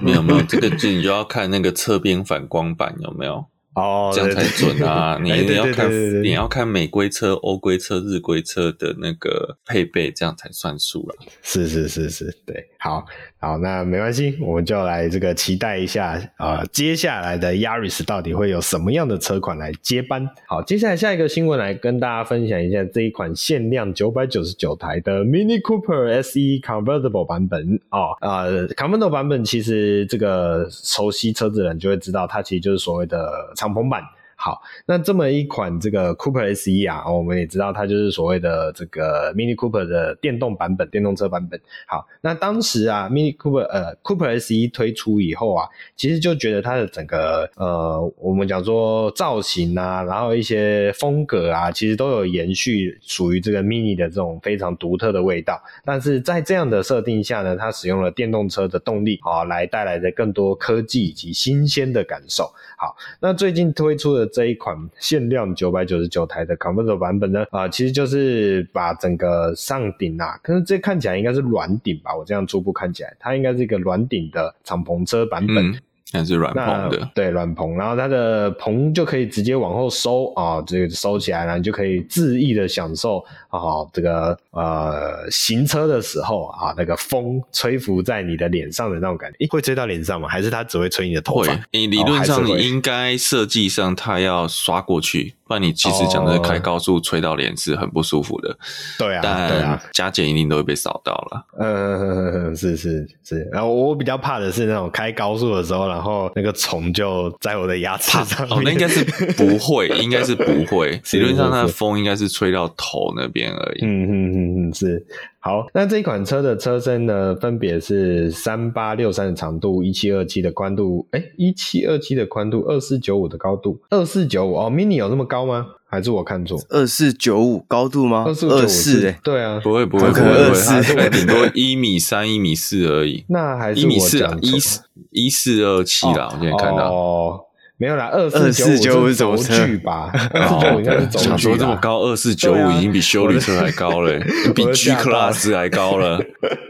[0.00, 3.46] 没有没有，这个就你就要看那个侧边反光板有没有。
[3.74, 5.18] 哦，这样才准啊！
[5.22, 11.16] 你你要看，你要看美规车、欧规车、日规车的那个配备，这样才算数了。
[11.40, 13.02] 是是是是，对，好
[13.40, 20.28] 好，那没关系，我们就来这个期待一下啊、呃，接下来的 Yaris 到底会有什么样的车款来接班？
[20.46, 33.32] 好，接下来下一个新闻来跟大家分享一下这一款限量九百九十九台的 Mini Cooper SE Convertible 版本哦，呃，Convertible 版本其实这个熟悉车子的人就会知道，它其实就是所谓的。
[33.62, 34.02] 敞篷版，
[34.44, 41.60] 好，那这么一款这个 Cooper SE 啊，我们也知道它就是所谓的这个 Mini Cooper 的电动版本，电动车版本。
[41.86, 55.62] 好，那当时啊，Mini Cooper 呃 Cooper SE 推出以后啊，其实就觉得它的整个呃，我们讲说造型啊，然后一些风格啊，其实都有延续属于这个 Mini 的这种非常独特的味道。
[55.84, 62.52] 但是在这样的设定下呢，它使用了电动车的动力啊，来带来的更多科技以及新鲜的感受。
[62.76, 72.16] 好，那最近推出的这一款限量九百九十九台的 Convertible 版本呢，啊、其实就是把整个上顶啊，可是这看起来应该是软顶吧？
[72.16, 75.72] 我这样初步看起来，它应该是一个软顶的敞篷车版本。
[76.12, 83.60] 还是软棚的，对，软棚，然后它的棚就可以直接往后收啊，这个收起来了，你就可以恣意的享受啊，
[83.92, 90.28] 这个呃行车的时候啊，那个风吹拂在你的脸上的那种感觉，会吹到脸上吗？
[90.28, 91.58] 还是它只会吹你的头发？
[91.70, 95.34] 你理论上你应该设计上它要刷过去。
[95.52, 98.56] 那你其实讲的开高速吹到脸是很不舒服的，
[98.98, 101.46] 对啊，但加减一定都会被扫到了。
[101.60, 103.46] 嗯，是是是。
[103.52, 108.46] 然后我比较怕的是那种开高速的时候，然后那个虫就在我的牙齿上。
[108.48, 111.00] 哦，那应该是不会， 应该是不会。
[111.12, 113.84] 理论上，它的风应该是吹到头那边而已。
[113.84, 115.04] 嗯嗯嗯嗯，是。
[115.44, 125.66] 好，那这一款车的车身呢，分别是三八六三的长度，一七二七的宽度，哎一七二七的宽度，二四九五的高度，二四九五哦，Mini 有那么高吗？
[125.90, 126.56] 还是我看错？
[126.68, 128.22] 二四九五高度吗？
[128.24, 133.24] 二四九五诶对啊，不会不会不会，二四顶多一米三一米四而已。
[133.28, 136.92] 那还是一米四啊，一四一四二七啦，我今天看到。
[136.92, 137.40] 哦
[137.82, 140.08] 没有啦，二四九五是轴距吧？
[140.32, 141.24] 二四九五应该是轴距。
[141.26, 144.20] 想说这么高，二四九五已经比修理车还高了，
[144.54, 146.20] 比 G Class 还高了。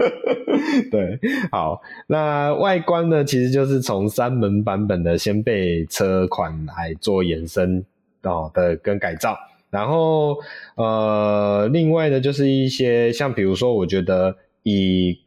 [0.91, 1.19] 对，
[1.51, 7.85] 好，那外观呢，其实就是从三门版本的掀背车款来做延伸
[8.23, 9.37] 哦的跟改造，
[9.69, 10.39] 然后
[10.77, 15.19] 呃，另外呢，就是一些像比如说，我觉得以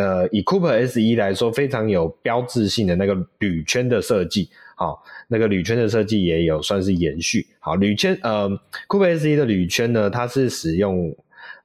[0.00, 5.02] 呃以 Cooper SE 来说，非常有标志性的那个铝圈的设计，好。
[5.28, 7.46] 那个铝圈的设计也有算是延续。
[7.60, 8.48] 好，铝圈，呃
[8.88, 11.14] ，Cooper SE 的铝圈呢，它是使用，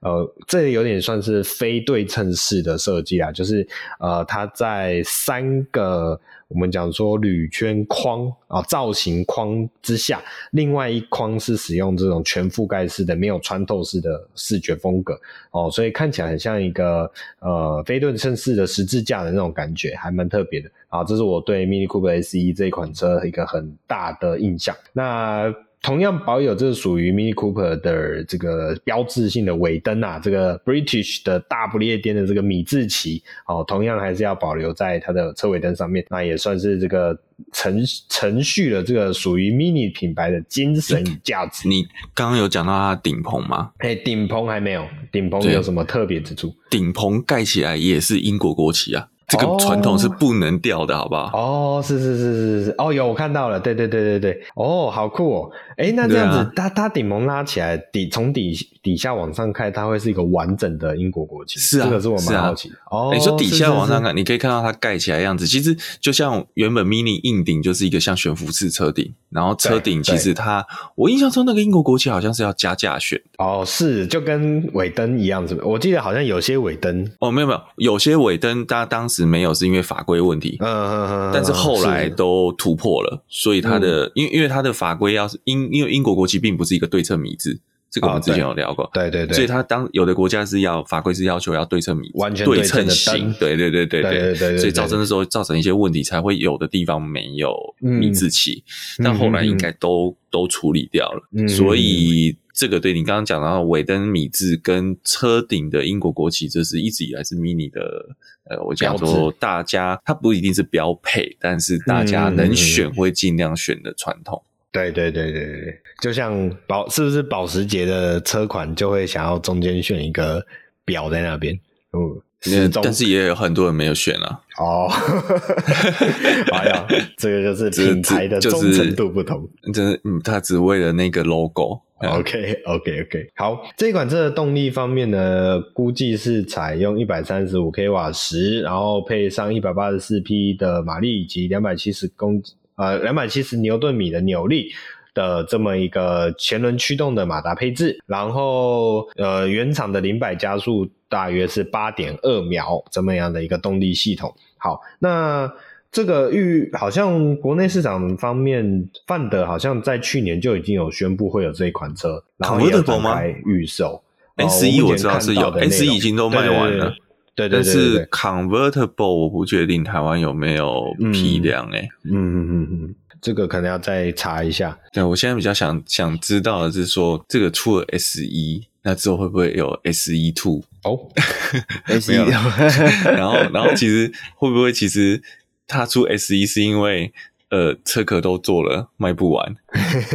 [0.02, 3.68] 呃，这有点算是非对称式的设计啊，就是，
[4.00, 6.20] 呃，它在三个。
[6.48, 15.20] 我们讲说铝圈框啊，造型框之下，另外一框是使用这种全覆盖式的、没有穿透式的视觉风格
[15.52, 21.04] 哦，所以看起来很像一个呃非对称式的十字架的那种感觉，还蛮特别的啊。
[21.04, 24.76] 这是我对 Mini Cooper SE 这一款车一个很大的印象。
[24.94, 25.52] 那
[25.86, 37.16] 同样保有这属于 Mini Cooper 的这个标志性的尾灯啊，这个 British 的大不列颠的这个米字旗哦，同样还是要保留在它的车尾灯上面，那也算是这个
[37.54, 41.68] 承承续了这个属于 Mini 品牌的精神与价值。
[41.70, 41.84] 你
[42.16, 43.70] 刚刚有讲到它顶棚吗？
[43.78, 46.52] 哎，顶棚还没有，顶棚有什么特别之处？
[46.72, 49.10] 顶棚盖起来也是英国国旗啊。
[49.28, 51.32] 这个传统是不能掉的，好不好？
[51.34, 62.76] 哦，是是是是是，哦，有我看到了，对对对对对，哦，好酷哦，诶，那这样子，啊、它它顶棚拉起来，底从底底下往上看，它会是一个完整的英国国旗，是啊，这个是我蛮好奇的。
[62.86, 75.68] 啊、哦，你说底下往上看，是是是，你可以看到它盖起来的样子，其实就像原本 Mini 硬顶就是一个像悬浮式车顶，然后车顶其实它，我印象中那个英国国旗好像是要加价选，哦，是，就跟尾灯一样，是不是？
[75.68, 87.60] 我记得好像有些尾灯，哦，没有没有，有些尾灯它当时没有，是因为法规问题，嗯嗯嗯，但是后来都突破了，所以它的，因为因为它的法规要是英，因为英国国旗并不是一个对称米字。
[87.92, 89.28] 这个我们之前有聊过，哦、对，对对。
[89.28, 94.36] 对，所以它当有的国家是要法规是要求要对称米，完全对称型，对对对对对对。
[94.36, 98.62] 对，所以造成的时候造成一些问题，才会有的地方没有米字旗，
[99.00, 108.10] 嗯、但后来应该都、嗯、都处理掉了，嗯、所以这个对你刚刚讲到尾灯米字跟车顶的英国国旗，这是一直以来是 Mini 的，
[108.50, 114.44] 呃，我讲说大家它不一定是标配，但是大家能选会尽量选的传统。
[114.76, 120.46] 对对对对对，就像保是不是保时捷的车款就会想要中间选一个
[120.84, 121.58] 表在那边，
[121.94, 124.42] 嗯，但是也有很多人没有选啊。
[124.60, 124.88] 哦，
[126.52, 126.86] 哎呀，
[127.18, 131.82] 这个就是品牌的忠诚度不同，就是嗯，他只为了那个 logo。
[131.98, 142.44] OK OK OK，好，这款车的动力方面呢，估计是采用一百三十五 k 瓦时，然后配上一百八十四匹的马力以及两百七十公。
[142.76, 144.72] 呃，两百七十牛顿米的扭力
[145.14, 154.36] 的这么一个前轮驱动的马达配置，然后呃，原厂的零百加速大约是八点二秒，这么样的一个动力系统。
[154.58, 155.50] 好，那
[155.92, 164.04] 这个预好像国内市场方面，范德好像在去年就已经有宣布会有这一款车，然后也展开预售。
[164.36, 166.94] S 一我知道是有，S 一已经都卖完了。
[167.36, 171.90] 对对对，对，对，但是 Convertible 我不确定台湾有没有批量诶、欸。
[172.06, 174.78] 嗯嗯嗯嗯，这个可能要再查一下。
[174.94, 180.64] 对，我现在比较想想知道的是说，这个出了 S 一，那之后会不会有 S 一 Two？
[180.84, 180.98] 哦，
[181.86, 182.16] S 一，
[183.04, 185.22] 然后然后其实会不会其实
[185.68, 187.12] 它出 S 一是因为
[187.50, 189.56] 呃车壳都做了卖不完？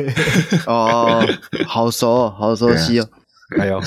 [0.66, 1.26] 哦，
[1.66, 3.09] 好熟哦，好熟悉哦。
[3.58, 3.80] 哎呦，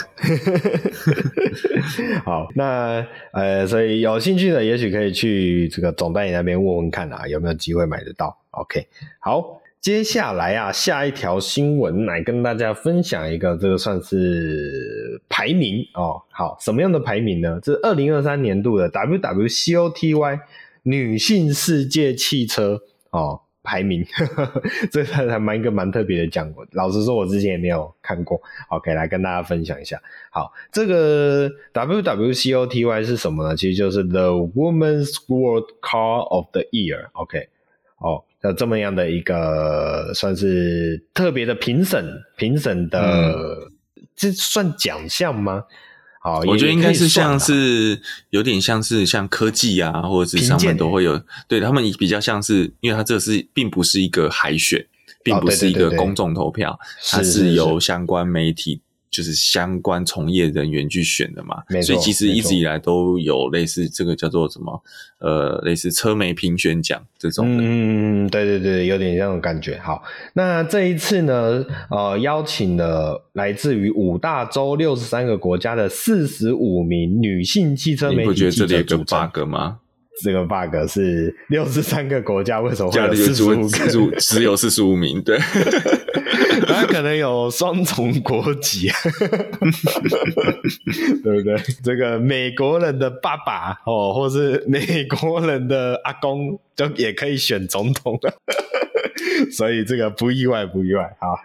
[2.25, 8.85] 好，那呃，所以有兴趣的，也许可以去这个总代理那边问问看啊，有没有机会买得到？OK，
[9.19, 16.21] 好，接下来啊，下一条新闻来跟大家分享一个，这个算是排名哦。
[16.29, 17.59] 好，什么样的排名呢？
[17.63, 20.39] 这是二零二三年度的 WWCOTY
[20.83, 23.39] 女性世界汽车哦。
[23.63, 26.53] 排名，呵呵，这个还蛮一个蛮特别的奖。
[26.73, 28.39] 老实说，我之前也没有看过。
[28.67, 29.99] OK，来跟大家分享一下。
[30.29, 33.55] 好，这个 WWCOTY 是什么呢？
[33.55, 37.07] 其实就是 The Women's World Car of the Year。
[37.13, 37.47] OK，
[37.99, 43.71] 哦，那这么样的一个算是特别的评审，评审的、嗯、
[44.15, 45.63] 这算奖项吗？
[46.23, 54.87] 好，我觉得应该是像是有点像是像科技啊，或者是上面都会有，对他们比较像是，因为它这是并不是一个海选，
[55.21, 58.79] 并不是一个公众投票，它是由相关媒体。
[59.13, 64.83] 就是相关从业人员去选的嘛，所以其实一直以来都有类似这个叫做什么，
[65.19, 67.63] 呃，类似车媒评选奖这种的。
[67.63, 69.77] 嗯，对对对，有点这种感觉。
[69.77, 78.21] 好，那这一次呢，呃，邀请了来自于五大洲六十三个国家的四十五名女性汽车媒体。
[78.21, 79.77] 你不觉得这里有个 bug 吗？
[80.23, 83.67] 这个 bug 是六十三个国家为什么会有四十五
[84.09, 84.19] 个？
[84.19, 85.39] 只有四十五名，对，
[86.67, 88.89] 他可能有双重国籍，
[91.23, 91.57] 对不对？
[91.83, 98.19] 这个美国人的爸爸哦，或是美国人的阿公，就也可以选总统。
[99.51, 101.15] 所以这个不意外，不意外。
[101.19, 101.35] 好，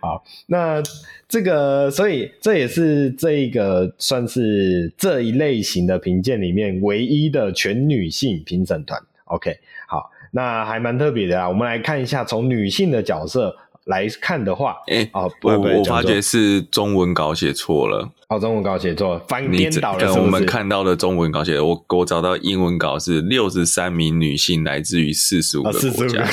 [0.00, 0.82] 好，那
[1.28, 9.00] 这个，所以这也是这一个算是这一类型的评鉴里面唯一的全女性评审团。
[9.26, 11.48] OK，好，那还蛮特别的啊。
[11.48, 13.56] 我们来看一下，从女性的角色。
[13.86, 20.18] 来看的话，哎、欸，哦，不，我我发觉是中文稿写错了，哦，中文稿写错了，翻颠倒了是是？
[20.18, 26.28] 我们看到的中文稿写，我我找到英文稿是六十三名女性来自于四十五个国家，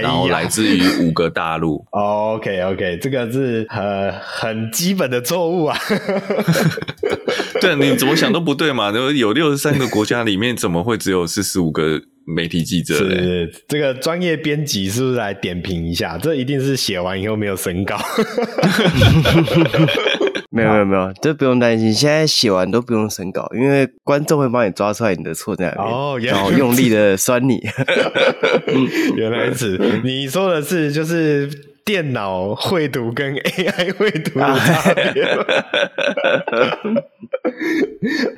[0.00, 1.84] 然后来自于五个大陆。
[1.92, 5.78] 哦、 OK OK，这个是呃很基本的错误啊。
[7.60, 8.90] 对，你怎么想都不对嘛？
[8.90, 12.00] 有六十三个国家里面，怎么会只有四十五个？
[12.28, 16.18] 媒体记者是这个专业编辑，是不是来点评一下？
[16.18, 17.96] 这一定是写完以后没有审稿。
[20.56, 21.92] 没有没有没有，这不用担心。
[21.92, 27.60] 现在写完都不用审稿，因为观众会帮你抓出来你的错在哪里，哦、然后用力的酸你。
[29.16, 31.48] 原来是你说的是就是
[31.86, 35.24] 电脑绘图跟 AI 绘图的差别。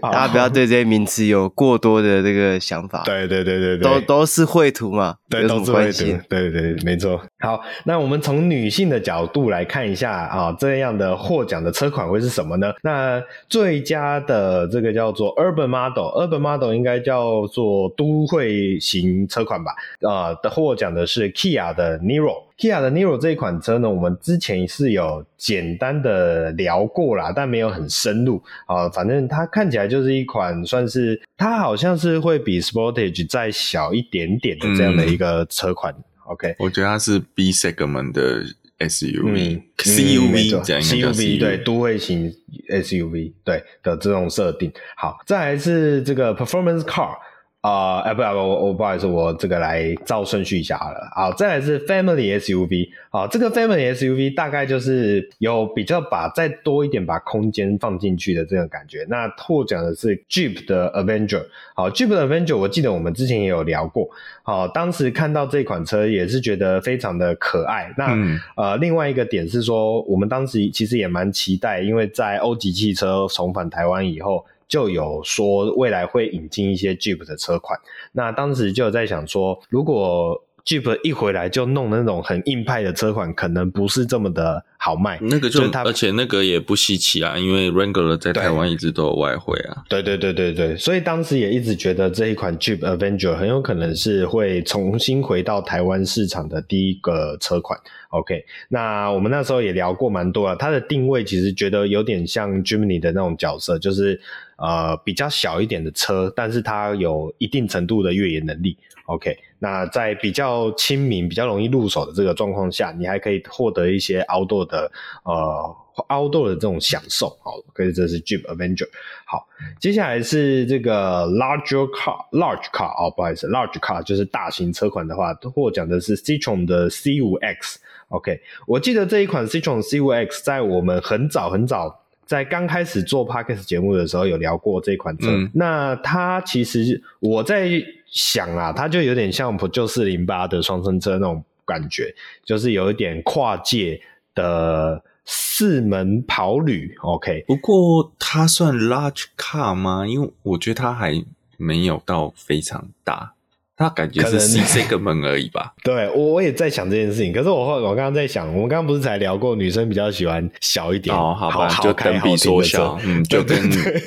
[0.02, 3.02] 大家不要对这些名词有过多的这个想法。
[3.06, 6.04] 对对对对对，都都是绘图嘛，对，都是绘图。
[6.28, 7.18] 对对对，没错。
[7.40, 12.70] 好，那我们从女性的角度来看一下啊，这样的获奖的车款会是什么呢？
[12.82, 19.72] 那最佳的这个叫做 Urban Model，Urban Model 应该叫做都会型车款吧？
[20.06, 22.47] 啊，的获奖的是 Kia 的 Niro。
[22.58, 28.88] Kia 的 Niro 这一款车呢，我们之前是有简单的聊过啦，但没有很深入啊。
[28.88, 35.94] 反正它看起来就是一款算是，它好像是会比 Sportage 再小一点点的这样的一个车款。
[35.94, 38.42] 嗯、OK，我觉得它是 B segment 的
[38.80, 42.34] SUV，CUV、嗯、这样 CUV 对，都会型
[42.68, 44.72] SUV 对的这种设定。
[44.96, 47.16] 好，再来是这个 Performance Car。
[47.60, 51.10] 啊，哎、呃，不不，我我不好意思，我这个来照顺序一下好了。
[51.16, 52.88] 好，再来是 Family SUV。
[53.10, 59.04] 好，这个 Family SUV 大概就是有比较把再多一点把空间放进去的这种感觉。
[59.08, 61.44] 那获奖的是 Jeep 的 Avenger。
[61.74, 64.08] 好，Jeep 的 Avenger，我记得我们之前也有聊过。
[64.44, 67.92] 好，当时看到这款车也是觉得非常的可爱。
[67.98, 74.46] 那、嗯、呃，另外一个点是说，我们当时其实也蛮期待，因为在欧吉汽车重返台湾以后。
[74.68, 77.78] 就有说未来会引进一些 Jeep 的车款，
[78.12, 85.18] 那当时就有在想说，如果 Jeep 一回来就弄那种很硬派的车款，可能不是这么的好卖。
[85.22, 89.82] 那个就，就而且那个也不稀奇啊，因为 Wrangler 在台湾一直都有外汇啊。
[89.88, 97.80] 对对对对对，所以当时也一直觉得这一款 Jeep Avenger 很有可能是会重新回到台湾市场的第一个车款。
[98.10, 104.20] OK，那我们那时候也聊过蛮多了，它的定位其实觉得有点像 Jimny 的那种角色，就是
[104.58, 108.76] 呃比较小一点的车，但是它有一定程度的越野能力。
[109.06, 114.92] OK，那在比较亲民、比较容易入手的这个状况下，你还可以获得一些 outdoor 的
[115.24, 115.76] 呃
[116.10, 117.30] outdoor 的这种享受。
[117.42, 118.86] 好，可以，这是 Jeep Avenger。
[119.24, 119.48] 好，
[119.80, 127.76] 接下来是这个 larger car，large car 哦，不好意思，large car 就是大型车款的话，获奖的是 Citroen 的 C5X。
[128.08, 135.26] OK，我记得这一款 Citroen C5X 在我们很早很早在刚开始做 Podcast 节目的时候有聊过这款车。
[135.28, 137.82] 嗯、那它其实我在。
[138.10, 144.00] 想啊，它就有点像 Peugeot 408的双生车那种感觉，就是有一点跨界
[144.34, 146.96] 的四门跑旅。
[147.02, 150.06] OK，不过它算 large car 吗？
[150.06, 151.22] 因为我觉得它还
[151.58, 153.34] 没有到非常大。
[153.78, 155.72] 他感觉是 C segment 而已吧？
[155.84, 157.32] 对，我我也在想这件事情。
[157.32, 163.56] 可是我我刚刚在想，我们刚刚不是才聊过，女生比较喜欢小一点哦，好吧，好就等比缩小，嗯，就跟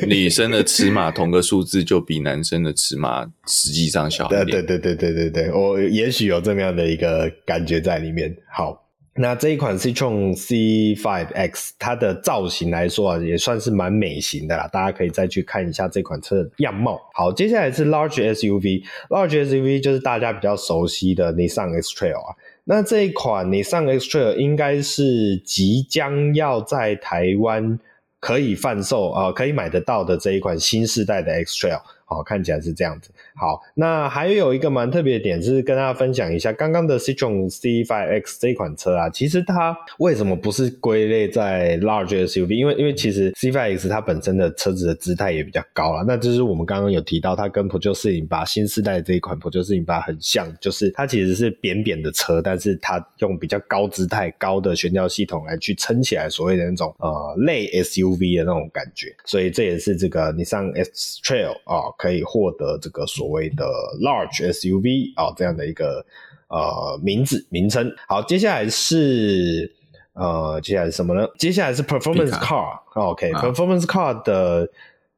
[0.06, 4.46] 女生的尺码同个数字，就比男生的尺码实际上小一点。
[4.46, 8.36] 对对对对对对对，我也许有这么样的一个感觉在里面。
[8.54, 8.78] 好。
[9.14, 14.70] 那这一款 Citroen C5X，它的造型来说啊，也算是蛮美型的啦。
[14.70, 16.98] 大家可以再去看一下这款车的样貌。
[17.14, 22.36] 好，接下来是 Large SUV，Large SUV 就是大家比较熟悉的 Nissan X-Trail 啊。
[22.64, 27.78] 那这一款 Nissan X-Trail 应该是即将要在台湾
[28.22, 31.82] 可以贩售啊、可以买得到的这一款新世代的 X-Trail。
[32.06, 33.10] 好，看起来是这样子。
[33.36, 42.54] 好，那还有一个蛮特别的点是跟大家分享一下，刚刚的 Citroen C5X 这一款车啊，其实它为什么不是归类在 Large SUV？
[42.54, 46.04] 因为因为其实 C5X 它本身的车子的姿态也比较高啦。
[46.06, 59.08] 那就是我们刚刚有提到，它跟普久四零八新世代这一款普久四零八很像，就是它其实是扁扁的车，但是它用比较高姿态、高的悬吊系统来去撑起来，所谓的那种呃类 SUV 的那种感觉。
[59.26, 61.92] 所以这也是这个你上 S Trail 啊。
[61.98, 63.64] 可以获得这个所谓的
[64.02, 66.04] large SUV 啊、哦、这样的一个
[66.48, 67.94] 呃名字名称。
[68.08, 69.72] 好，接下来是
[70.14, 71.28] 呃接下来是什么呢？
[71.38, 72.80] 接下来是 performance car。
[72.96, 74.68] OK，performance car 的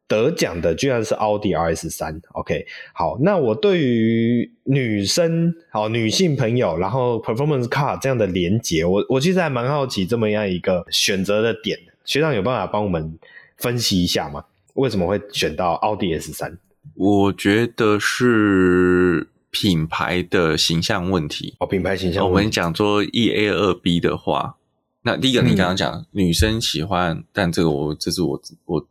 [0.05, 2.21] 得奖的居然是奥迪 RS 三。
[2.33, 11.79] OK，好，那我对于女生好女性朋友，然后 performance car 这样的连接，我我其实还蛮好奇这么样一个选择的点。
[12.03, 13.17] 学长有办法帮我们
[13.55, 14.43] 分析一下吗？
[14.73, 16.57] 为什么会选到奥迪 S 三？
[16.95, 22.23] 我觉得是品牌的形象问题哦，品牌形象。
[22.23, 24.55] 我们讲说一 A 二 B 的话，
[25.01, 28.87] 那第一个你刚刚讲、嗯、女生喜欢，但这个我这是我我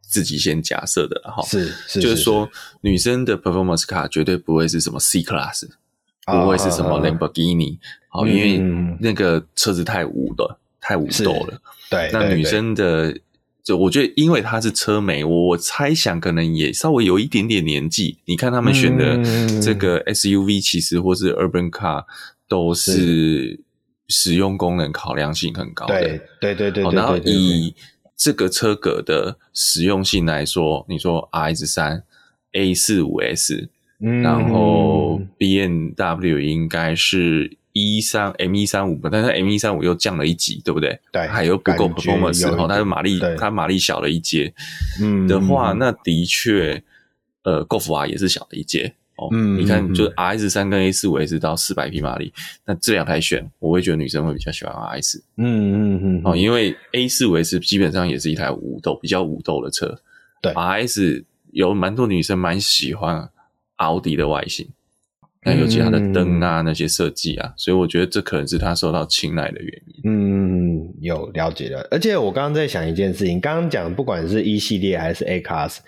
[0.00, 2.48] 自己先假设的哈，是是，就是说
[2.82, 5.66] 女生的 performance car 绝对不会是什么 C class，、
[6.26, 7.78] 哦、不会是什么 Lamborghini，
[8.08, 11.60] 好、嗯，因为那个车子太武了，太武斗了。
[11.90, 13.18] 对，那女生的。
[13.62, 18.18] 就我觉得，因为他是车媒，我猜想可能也稍微有一点点年纪。
[18.24, 19.18] 你看他们选的
[19.60, 22.04] 这个 SUV，其实或是 Urban Car，
[22.48, 23.60] 都是
[24.08, 26.00] 使用功能考量性很高的。
[26.40, 26.84] 对对对对。
[26.92, 27.74] 然后以
[28.16, 32.04] 这个车格的实用性来说，你说 RS 三、
[32.52, 37.58] A 四五 S，然后 B N W 应该是。
[37.72, 40.98] 一三 M 一三五嘛，但是 M 一三五又降了一级，对不对？
[41.12, 44.52] 对，还有不够 performance，它的马力，它马力小了一阶，
[45.00, 46.82] 嗯的话，那的确，
[47.42, 49.28] 呃，Golf R 也是小了一阶哦。
[49.32, 52.32] 嗯，你看，就是 RS 三跟 A 四五 S 到四百匹马力，
[52.66, 55.20] 那这两台选，我会觉得女生会比较喜欢 RS。
[55.36, 55.44] 嗯
[55.96, 60.00] 嗯嗯，哦，因为 A 四五 S 基本上也是一台武斗比较武斗的车，
[60.42, 63.30] 对，RS 有蛮多女生蛮喜欢
[63.76, 64.68] 奥迪的外形。
[65.42, 70.02] 那尤其它的灯啊，那些设计啊，嗯，所以我觉得这可能是它受到青睐的原因。
[70.04, 71.86] 嗯，有了解了。
[71.90, 75.78] 而且我刚刚在想一件事情，刚刚讲不管是 E 系列还是 A Class。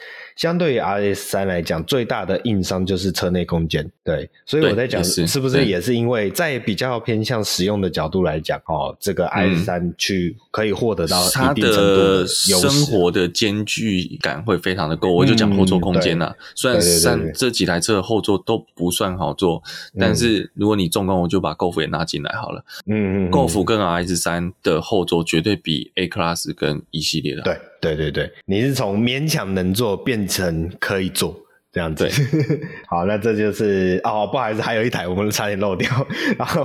[0.43, 3.89] 相对于 RS 三来讲，最大的硬伤就是车内空间。
[4.03, 15.13] 对，所以我在讲是不是也是因为在比较偏向实用的角度来讲，哦，这个 RS 三去可以获得到一定程度的生活的间距感会非常的够。
[15.13, 19.63] 我就讲后座空间呐，虽然三这几台车的后座都不算好坐，
[19.97, 22.65] 但是如果你重工，我就把 Golf 也纳进来好了。
[22.87, 27.45] 嗯嗯，Golf 跟 RS 三的后座绝对比 A Class 跟一系列的好。
[27.45, 27.61] 对。
[27.83, 31.37] 对对对，你是从勉强能做变成可以做，
[31.73, 32.09] 这样子，
[32.87, 35.91] 好，那这就是哦，不好意思，还有一台我们差点漏掉。
[36.39, 36.65] 然后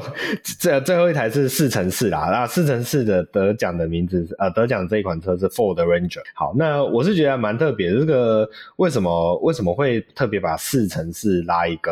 [0.59, 6.22] 这最后一台是四乘四啦，那四乘四的得奖的名字呃，得奖这一款车是 Ford Ranger。
[6.36, 11.91] 好，那我是觉得蛮特别的，这个为什么为什么会特别把四乘四拉一个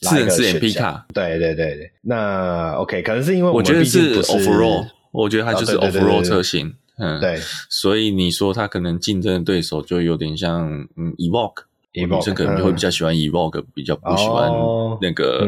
[0.00, 1.04] 四乘四 MP 卡？
[1.12, 7.38] 对对对对，那 OK，可能是因为我，我觉得是 Offroad，我觉得它就是 Offroad 车型，嗯，对，
[7.68, 11.64] 所以你说他可能竞争的对手就有点像嗯 Evoque。
[11.92, 14.48] 女生可能就会比较喜欢 Evoque，、嗯、比较不喜欢
[15.02, 15.44] 那个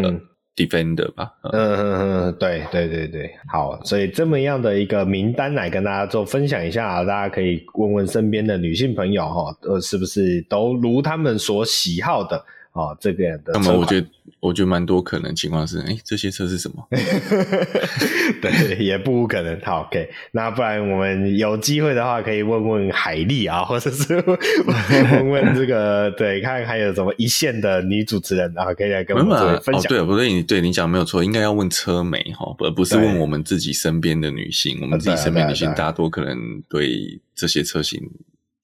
[0.56, 1.30] Defender 吧。
[1.44, 12.44] 嗯嗯嗯，嗯，对对对对，好，所以这么样的一个名单来跟大家做分享一下，大家可以问问身边的女性朋友哈，呃，是不是都如他们所喜好的？
[12.72, 13.52] 哦，这边的。
[13.52, 14.06] 那么我觉得，
[14.40, 16.88] 我觉得蛮多可能情况是，哎，这些车是什么？
[18.40, 19.60] 对，也不无可能。
[19.60, 29.82] 好，OK，那不然我们有机会的话，可以问问海丽啊，或者是 问问这个，对，看还有什么一线的女主持人啊，可以来跟我们分享。
[29.82, 34.78] 哦、对，不对，你对你讲没有错，应该要问车媒哈，而不是问我们自己身边的女性。
[34.80, 38.00] 我们自己身边女性大多可能对这些车型。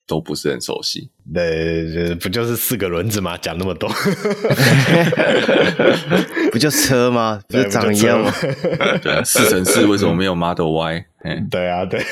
[0.08, 3.36] 都不是很熟悉，对，不就是四个轮子吗？
[3.36, 3.88] 讲那么多，
[6.50, 7.40] 不就车吗？
[7.48, 8.32] 不是长一样吗？
[9.02, 11.04] 对啊，四乘四为什么没有 Model Y？
[11.50, 12.00] 对啊，对。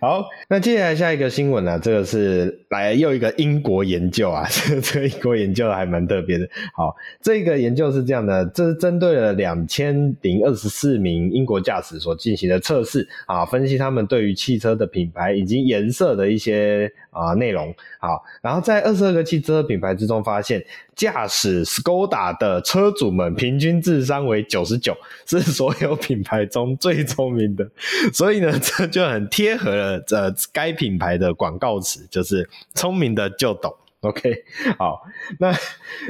[0.00, 1.78] 好，那接下来下一个新闻呢、啊？
[1.82, 4.46] 这个是来又一个英国研究啊，
[4.82, 6.48] 这个英国研究还蛮特别的。
[6.76, 17.74] 好，这个研究是这样的，这是针对了两千零二十四名英国驾驶所进行的测试啊，分析他们对于汽车的品牌以及颜色的一一些啊内容。
[17.98, 20.64] 好，然后在二十二个汽车品牌之中发现。
[20.98, 27.64] 驾驶 Skoda 的车主们平均智商为九十九，是所有品牌中最聪明的。
[28.12, 33.72] 所以呢，这就很贴合了呃该品牌的广告词，就是聪明的就懂。
[34.00, 34.42] OK，
[34.76, 35.00] 好，
[35.38, 35.54] 那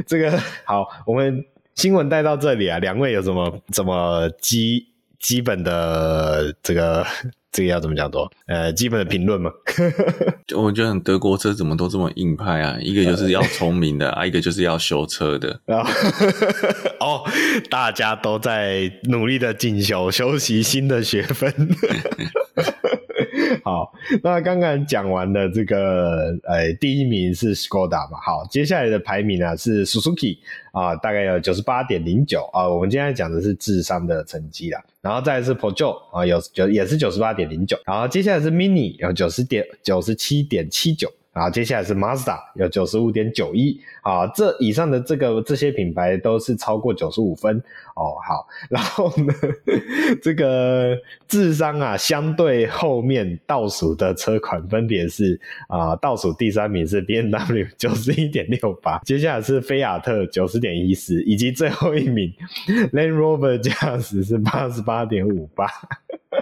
[0.06, 4.88] 这个好，我们新闻带到这里啊，两位有什么什么基
[5.18, 7.06] 基本的这个？
[7.50, 8.30] 这个要怎么讲多？
[8.46, 9.50] 呃，基本的评论嘛。
[10.54, 12.76] 我觉得德国车怎么都这么硬派啊？
[12.78, 15.58] 一个就是要聪明的 啊，一个就是要修车的。
[17.00, 17.24] 哦，
[17.70, 21.50] 大家都在努力的进修，修习新的学分。
[23.64, 23.92] 好，
[24.22, 28.18] 那刚刚讲完的这个，呃，第一名是 Skoda 嘛。
[28.20, 30.38] 好，接下来的排名呢是 Suzuki
[30.72, 32.68] 啊，大概有九十八点零九啊。
[32.68, 41.12] 我们今天讲的是智商的成绩啦，然后再是 pojo 啊，有九也是九十八点零九，然后接下来是 Mini 有九十点九十七点七九。
[41.32, 47.56] 啊，接下来是 Mazda 有九十五点九一，啊，这以上的这个这些品牌都是超过九十五分
[47.94, 48.16] 哦。
[48.26, 49.32] 好，然后呢，
[50.20, 50.96] 这个
[51.28, 62.32] 智商啊，相对后面倒数的车款分别是啊，倒数第三名是 BMW 九十一点六八，接下来是菲亚特九十点一四，以及最后一名
[62.92, 65.68] Land Rover 驾驶是八十八点五八。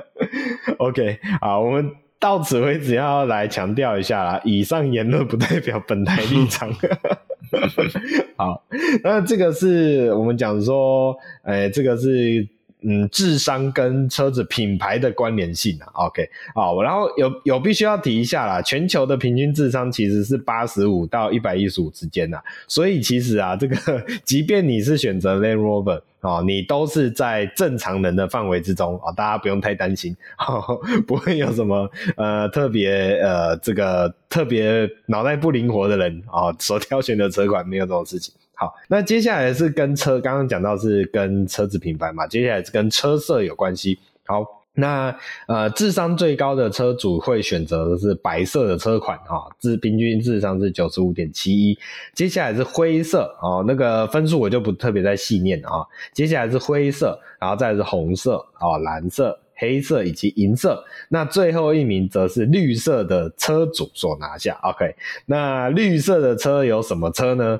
[0.78, 2.05] OK，好，我们。
[2.18, 4.40] 到此为止，要来强调一下啦。
[4.44, 6.70] 以上言论不代表本台立场。
[8.36, 8.64] 好，
[9.04, 12.46] 那这个是我们讲说，诶，这个是
[12.88, 16.06] 嗯，智商跟车子品牌的关联性啊。
[16.06, 22.38] OK，好，然后有有必须要提一下啦，全球的平均智商其实是八十五到一百一十五之间呐。
[22.68, 23.76] 所以其实啊，这个
[24.24, 26.00] 即便你是选择 Land Rover。
[26.22, 30.16] 哦，你都是在正常人的范围之中啊、大家不用太担心，
[30.48, 38.34] 哦、不会有什么呃特别呃这个特别脑袋不灵活的人啊、所挑选的车款没有这种事情。
[38.56, 43.98] 好，那接下来是跟车，刚刚讲到是跟车子品牌嘛，接下来是跟车色有关系。
[44.24, 44.44] 好。
[44.78, 51.78] 那呃，智商最高的车主会选择的是白色的车款哈，智平均智商是九十五点七一。
[52.12, 55.80] 接下来是灰色哦，那个分数我就不特别再细念啊。
[56.12, 60.84] 接下来是灰色，然后再是红色啊、蓝色、黑色以及银色。
[61.08, 64.60] 那最后一名则是绿色的车主所拿下。
[64.62, 64.94] OK，
[65.24, 67.58] 那绿色的车有什么车呢？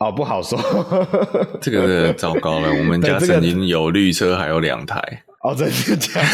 [0.00, 0.58] 哦，不好说。
[1.60, 4.98] 这个是糟糕了，我们家曾经有绿车，还有两台。
[5.42, 6.28] 哦，真是这样。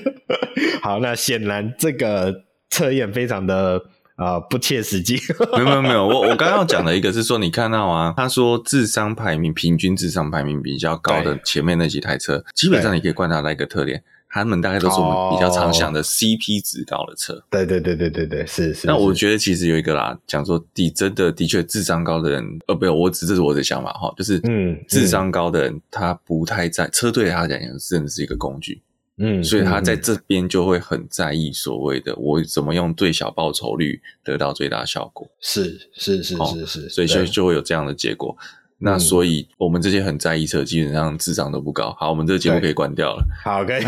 [0.82, 3.82] 好，那显然这个测验非常的
[4.18, 5.18] 呃不切实际。
[5.56, 14.02] 没有没有没有，我我刚刚讲的一个是说，你看到啊，他说智商排名平均智商排名比较高的前面那几台车，基本上你可以观察到一个特点。
[14.30, 17.42] 他们大概都是我们比较常想的 CP 值高的车。
[17.50, 18.86] 对对对对对对，是是。
[18.86, 28.82] 那我觉得其实有一个啦，讲说的真的的确智商高的人，呃，不，我只这是我的想法哈，就是嗯，智商高的人他不太在车对他来讲真的是一个工具。
[29.20, 35.28] 嗯，所以他在这边就会很在意所谓的我怎么用最小报酬率得到最大效果。
[35.40, 38.36] 是是是是是，所以就就会有这样的结果。
[38.80, 41.94] 那所以我们这些很在意车，基本上智商都不高。
[41.98, 43.24] 好，我们这个节目可以关掉了。
[43.44, 43.82] 好，可以。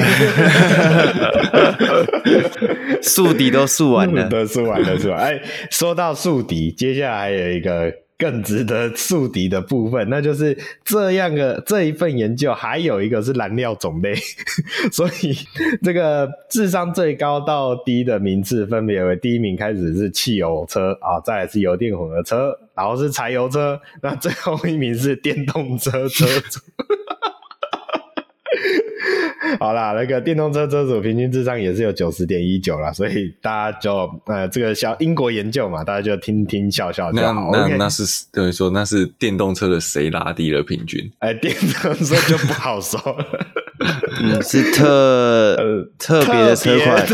[3.02, 5.16] 宿敌都宿完了， 都宿完了是吧？
[5.16, 7.92] 哎，说到宿敌，接下来还有一个。
[8.20, 14.14] 更值得宿敌的部分，那就是这样的这一份研究，还有一个是燃料种类，
[14.92, 15.34] 所以
[15.82, 26.60] 这个智商最高到低的名次分别为：第一名开始是汽油车啊，再来是油电混合车，然后是柴油车，那最后一名是电动车车主。
[29.58, 37.50] 好啦，那个电动车车主平均智商也是有九十点一九啦，所以大家就呃这个小英国研究嘛，大家就听听笑笑就好。
[37.52, 41.10] 那那那是等于说那是电动车的谁拉低了平均？
[41.18, 43.26] 哎， 电动车就不好说了。
[44.22, 44.86] 嗯，是特、
[45.56, 47.06] 呃、特别的车款。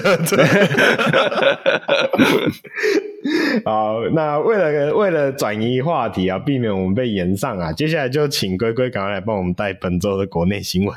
[3.64, 10.96] 好，那为了为了转移话题啊，避免我们被延上啊，接下来就请龟龟赶快来帮我们带本周的国内新闻。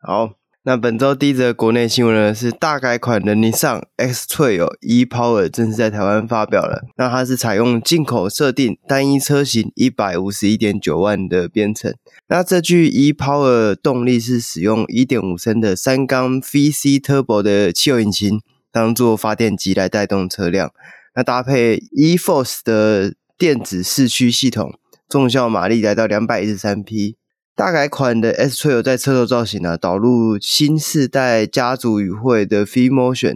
[0.00, 0.32] 好。
[0.68, 6.84] 那本周第一则国内新闻呢，是大改款的尼桑 X-Trail e-Power 正式在台湾发表了。
[6.98, 11.94] 那它是采用进口设定，单一车型一百五十一点九万的编程。
[12.28, 20.70] 那这具 e-Power 动力是使用一点五升的三缸 VC Turbo 的汽油引擎，当做发电机来带动车辆。
[21.14, 24.74] 那搭配 e-Force 的电子四驱系统，
[25.08, 27.16] 综效马力来到两百一十三匹。
[27.58, 33.34] 大改款的 X-Trail 在车头造型呢、啊，导入新世代家族与会的 f e e Motion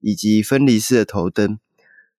[0.00, 1.58] 以及分离式的头灯。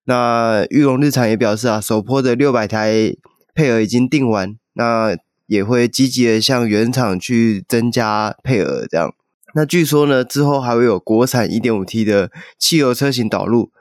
[0.03, 3.15] 那裕隆日产也表示啊，首波的六百台
[3.55, 8.85] 配额已经订完，那也会积极的向原厂去增加配额。
[8.87, 9.11] 这样，
[9.55, 12.29] 那据说呢，之后还会有国产 1.5T 的
[12.59, 13.71] 汽油车型导入。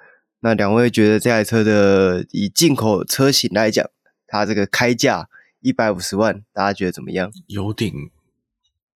[0.40, 3.84] 那两位觉得这台车的以进口车型来讲，
[4.26, 5.28] 它这个开价？
[5.60, 7.30] 一百五十万，大家觉得怎么样？
[7.46, 7.92] 有点，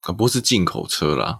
[0.01, 1.39] 可不是进口车啦。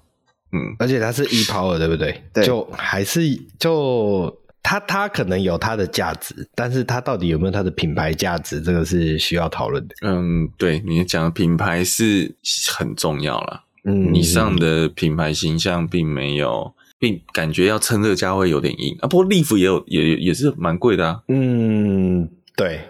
[0.51, 2.23] 嗯，而且它是 e-Power，对不对？
[2.33, 3.21] 对，就还是
[3.57, 9.95] 就它它可能有它的价值，但是它到底有没有它的品牌价值，这个是需要讨论的。
[10.01, 12.35] 嗯，对，你讲的品牌是
[12.75, 13.63] 很重要啦。
[13.85, 19.07] 嗯，你上的品牌形象并没有，并感觉要趁这个价位有点硬啊。
[19.07, 21.23] 不过 Leaf 也有，也也是蛮贵的啊。
[21.29, 22.81] 嗯，对。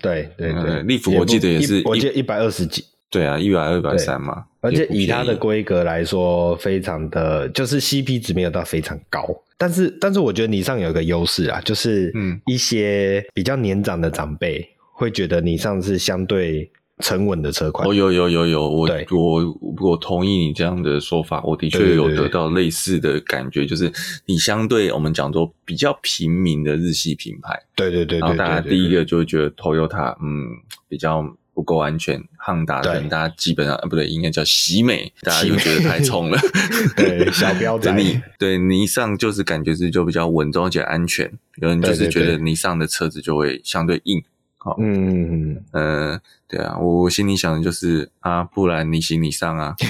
[0.00, 4.44] 对对对，利福我记得也是，我记得一百二十几，对啊，一百二百三嘛。
[4.60, 9.26] 而且以它的规格来说，非常的就是 CP 值没有到非常高，
[9.56, 16.70] 但是但是我觉得尼桑有一个优势啊，就是嗯，一些比较年长的长辈会觉得尼桑是相对。
[17.00, 23.92] 沉稳的车款，哦，有有有有，我我我同意你这样的说法，我的确有得到类似的感觉，就是
[24.26, 30.48] 你相对我们讲说比较平民的日系品牌，对对对，然后大家第一个就会觉得 Toyota 嗯
[30.88, 36.38] 比较不够安全，Honda 跟大家基本上啊不对，应该叫喜美，大家就觉得太冲了，
[36.96, 41.30] 对小标准，你对尼桑就是感觉是就比较稳重而且安全，
[41.60, 44.22] 有人就是觉得尼桑的车子就会相对硬。
[44.62, 49.74] 好，嗯嗯嗯，呃，对啊，我心里想的就是啊，不然你行你上啊。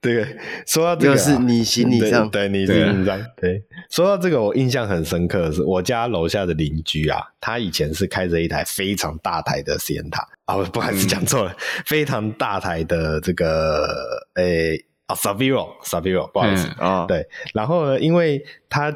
[0.00, 3.20] 对，说到这个、啊，就是你行你上，对，对你行你上。
[3.36, 16.68] 对，说到这个，我印象很深刻的是，我家楼下的邻居啊，他以前是开着一台非常大台的 Sienna 啊，不好意思讲错了， 非常大台的这个诶啊 Saviro，Saviro，不好意思。
[16.78, 18.94] 啊，对，然后呢，因为他。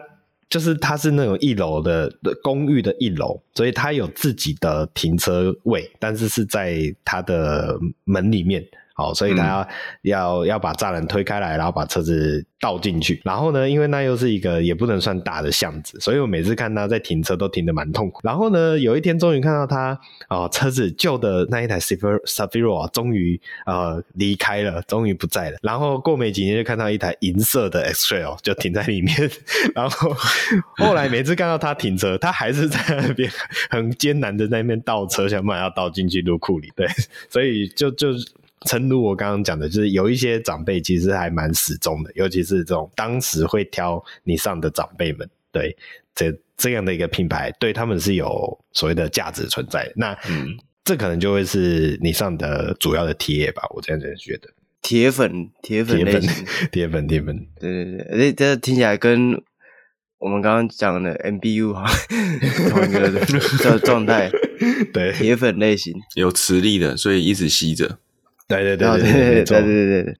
[0.49, 2.11] 就是它是那种一楼的
[2.43, 8.65] 公寓的一楼，所以它有自己的停车位，但是是在它的门里面。
[8.97, 9.69] 好，所以他要、嗯、
[10.03, 13.21] 要要把栅栏推开来，然后把车子倒进去。
[13.27, 18.21] 然后呢，因为那又是一个也不能算大的巷子，所以我每次看他在停车都停得蛮痛苦。
[18.25, 19.89] 然后呢，有一天终于看到他
[20.29, 25.59] 啊、呃，车子旧的那一台 Saviro 啊，终于呃离开了，终于不在了。
[25.61, 29.15] 然后过没几天就看到一台银色的 X-Trail 就停在里面。
[29.77, 30.17] 然后
[30.79, 33.31] 后来每次看到他停车，他还是在那边
[33.69, 36.73] 很艰难的在那边倒车，想办法要倒进去入库里。
[36.75, 36.89] 对，
[37.29, 38.09] 所以就就。
[38.65, 45.77] 诚如我刚刚讲的，就是有一些长辈其实还蛮始终的，尤其是这种当时会挑你上的长辈们，对
[46.15, 49.93] 这这样的一个品牌，对他们是有所谓的价值存在。
[49.95, 54.49] 那嗯，这可能就会是你上的主要的铁吧，我这样子觉得。
[54.83, 59.33] 铁粉，铁粉类型， 铁粉，铁粉，对对对，这这听起来跟
[60.19, 61.85] 我们刚刚讲的 MBU 哈
[62.71, 64.31] 同一个的状态，
[64.95, 67.99] 对，铁粉类型，有磁力的，所以一直吸着。
[68.49, 70.17] 对对对对对对对对对，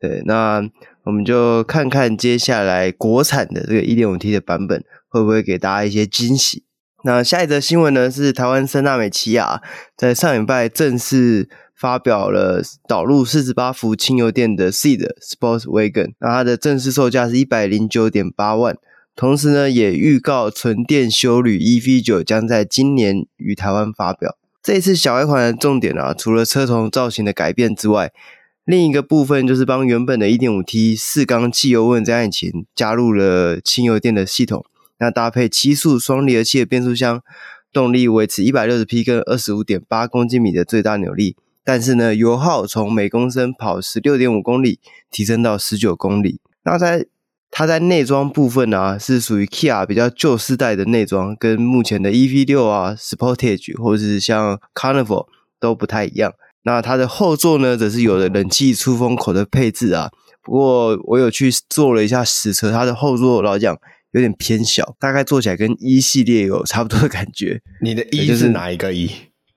[0.00, 0.62] 对，那
[1.04, 6.64] 我们就看看接下来国产的这个一点五 T 的版本会不会给大家一些惊喜。
[7.04, 9.62] 那下一则新闻呢，是台湾森纳美奇亚
[9.96, 18.76] 在上礼拜正式发表了导入四十八伏轻油电的 Ceed Sports Wagon，那它的正式售价是一百零九点八万，
[19.14, 24.37] 同时呢也预告纯电修旅 EV 九将在今年于台湾发表。
[24.68, 28.12] 这次小改款的重点啊，除了车头造型的改变之外，
[28.66, 34.66] 另一个部分就是帮原本的 1.5T 四缸汽油涡这引擎加入了轻油电的系统。
[34.98, 37.22] 那搭配七速双离合器的变速箱，
[37.72, 46.42] 动力维持一百六十匹跟二十五点八公斤米的最大扭力，但是呢，油耗从每公升跑十六点五公里提升到十九公里。
[46.64, 47.06] 那在
[47.50, 55.26] 它在内装部分啊，是属于 Kia 比较旧世代的内装，跟目前的 EV 六啊、Sportage 或者是像 Carnival
[55.58, 56.32] 都不太一样。
[56.62, 60.10] 那它的后座呢，则是有了冷气出风口的配置啊。
[60.42, 63.76] 不过我有去做了一下实车，它的后座老讲。
[64.12, 67.60] 有点偏小，大概坐起来跟一系列有差不多的感觉。
[67.84, 69.06] 你的一是哪一个一？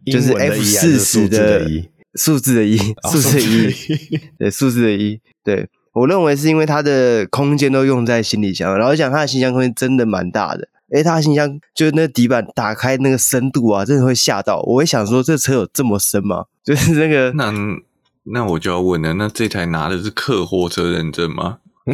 [0.06, 5.22] 就是 F 四十的一，数字的一，数字的一， 对，数字的一。
[5.42, 10.68] 对，我认为是因为它的空间都用在行李箱，然后讲它的行李箱空间真的蛮大的。
[10.94, 14.62] 诶，它的行李箱就是那底板打开那个深度啊，真的会吓到。
[14.62, 16.46] 我会想说，这车有这么深吗？
[16.64, 17.54] 就是那个，那
[18.24, 21.58] 那我就要问了，那这台拿的是客货车认证吗？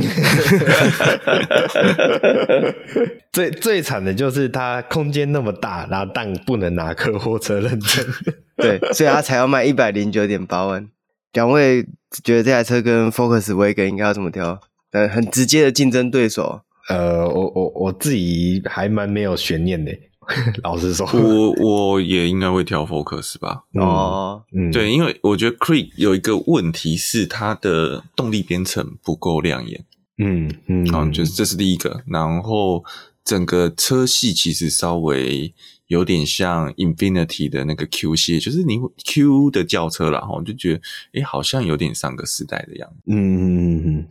[3.31, 8.05] 最最惨的就是它空间那么大，然后但不能拿客货车认证，
[8.57, 10.87] 对，所以它才要卖一百零九点八万。
[11.34, 11.84] 两位
[12.23, 14.59] 觉得这台车跟 Focus Wagon 应该要怎么挑？
[14.91, 16.61] 呃，很直接的竞争对手。
[16.89, 19.91] 呃，我我我自己还蛮没有悬念的，
[20.63, 23.63] 老实说，我我也应该会挑 Focus 吧。
[23.73, 29.84] 哦，嗯，对，因为我觉得 Creek 有一个问题是它的动力编程不够亮眼。
[30.17, 32.84] 嗯嗯，嗯，就是这是第一个，然后
[33.25, 35.53] 整个车系其实稍微
[35.88, 40.81] 有点像 Infinity 的那个 Q 系，就是你 Q 的轿车啦，哈，就觉得
[41.13, 42.95] 诶好像有点上个世代的样子。
[43.07, 44.07] 嗯嗯嗯，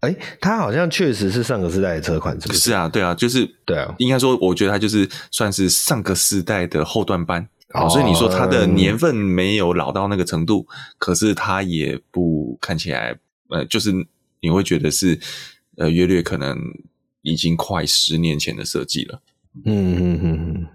[0.00, 2.60] 诶它好像确实是上个世代的车款，是不是？
[2.60, 7.48] 是啊，对啊，就是对啊，应该说，我觉得它就是算是上个世代的后段班。
[7.74, 10.66] 哦，所以你说它的年份没有老到那个程度，
[10.98, 13.18] 可是它也不看起来，
[13.48, 14.06] 呃，就是。
[14.40, 15.18] 你会觉得是，
[15.78, 16.56] 呃，约略可能
[17.22, 19.20] 已经快十年前的设计了。
[19.64, 20.66] 嗯嗯嗯嗯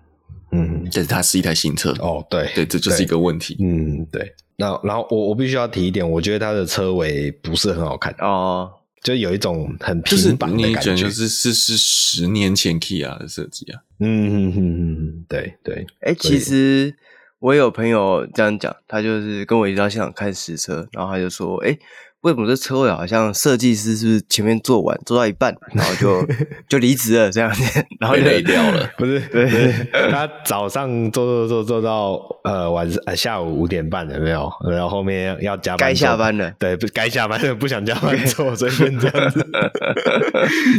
[0.54, 3.58] 嗯，但是它是一台新车哦，对对，这就是一个问题。
[3.60, 4.34] 嗯，对。
[4.56, 13.82] 那然后我我必须要提一点，我觉得它的车尾不是很好看哦，就有一种很平板的感觉，就是是是是十年前 Kia 的设计啊。
[14.00, 15.86] 嗯嗯嗯嗯，对对。
[16.02, 16.96] 哎，其实
[17.40, 21.78] 我有朋友这样讲，他就是跟我一起到现场看实车，然后他就说，哎。
[22.24, 26.26] 为什么这车位好像设计师是不是前面做完做到一半，然后就
[26.70, 28.90] 就离职了这样子， 然后就累掉了？
[28.98, 29.50] 不是，对，
[30.10, 32.14] 他早上做做做做到
[32.46, 34.50] 呃晚上呃下午五点半有没有？
[34.72, 39.46] 然后后面要加班，该下班了，对，不该下班了，不想加班做，所以变这样子。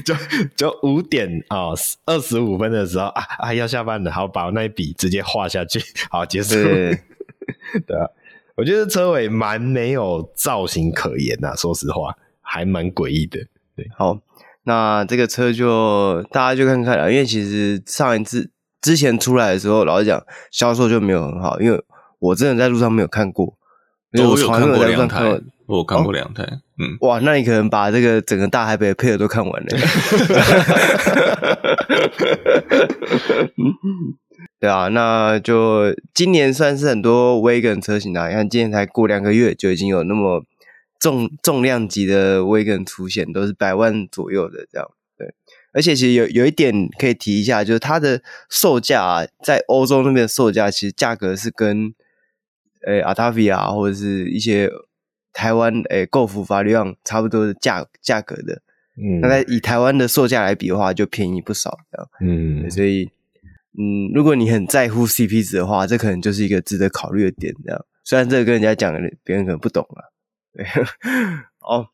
[0.02, 0.14] 就
[0.56, 1.72] 就五点啊
[2.06, 5.78] 二十五分的时候啊啊要下班了，好把我那一笔直接画下去，
[6.08, 6.54] 好结束。
[6.54, 8.08] 对啊。
[8.56, 13.40] 我觉得车尾蛮没有造型可言呐、啊，说实话，还蛮诡异的。
[13.76, 14.18] 对，好，
[14.62, 18.48] 那这个车就大家就看看了，因为其实上一次
[18.80, 21.82] 之前出来的时候，老实讲销售就没有很好，因为
[22.20, 23.56] 我真的在路上没有看过，
[24.12, 26.44] 因为我从来没有在路上看过，我看过两台，
[26.78, 29.68] 嗯，哇，那你可能把这个整个大台北的配额都看完了。
[34.60, 40.42] 对啊，那就今年算是很多 Wagon 车型啊，你看今年才过两个月，就已经有那么
[40.98, 44.90] 重重量级的 Wagon 出现，都是百万左右的这样。
[45.18, 45.34] 对，
[45.74, 51.92] 而且其实有有一点可以提一下，就是它的售价啊，在欧洲那边的售价，其实价格是跟
[52.86, 54.70] 诶 Octavia 或者是一些
[55.34, 58.62] 台湾诶 Golf 法拉利差不多的价价格的。
[58.96, 62.08] 嗯，那在以台湾的售价来比的话，就便宜不少这样。
[62.22, 63.10] 嗯，所以。
[63.76, 67.52] 嗯，如果你很在乎 CP 值的话，这可能就是一个值得考虑的点。
[67.64, 68.92] 这样，虽然这个跟人家讲，
[69.24, 70.14] 别人可能不懂啊。
[70.52, 70.64] 对，
[71.58, 71.86] 好，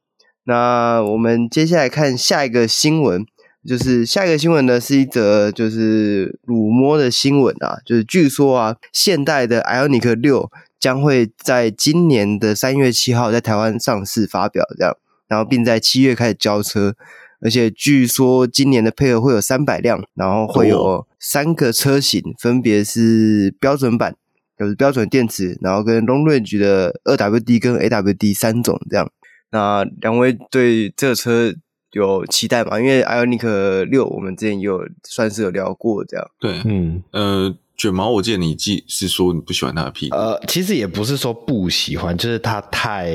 [0.44, 3.24] 那我们接下来看下一个新闻，
[3.66, 14.94] 就是下一个新闻呢是一则就是辱摸的新闻啊，就是据说啊，现代的 IONIQ 六将会在今年的三月七号在台湾上市发表，这样，
[15.28, 16.94] 然后并在七月开始交车。
[17.42, 24.16] 而且据说今年的配额会有三百辆，然后会有三个车型，分别是标准版，
[24.58, 29.08] 就是标准电池，然后跟 Long Range 的二 WD 跟 AWD 三种这样。
[29.50, 31.52] 那两位对这个车
[31.92, 32.80] 有期待吗？
[32.80, 36.30] 因为 IONIQ 六我们之前也有算是有聊过这样。
[36.38, 40.16] 对，嗯，呃，卷毛，我记得你记是说你不喜欢它的屁股。
[40.16, 43.12] 呃，其实也不是说不喜欢，就是它太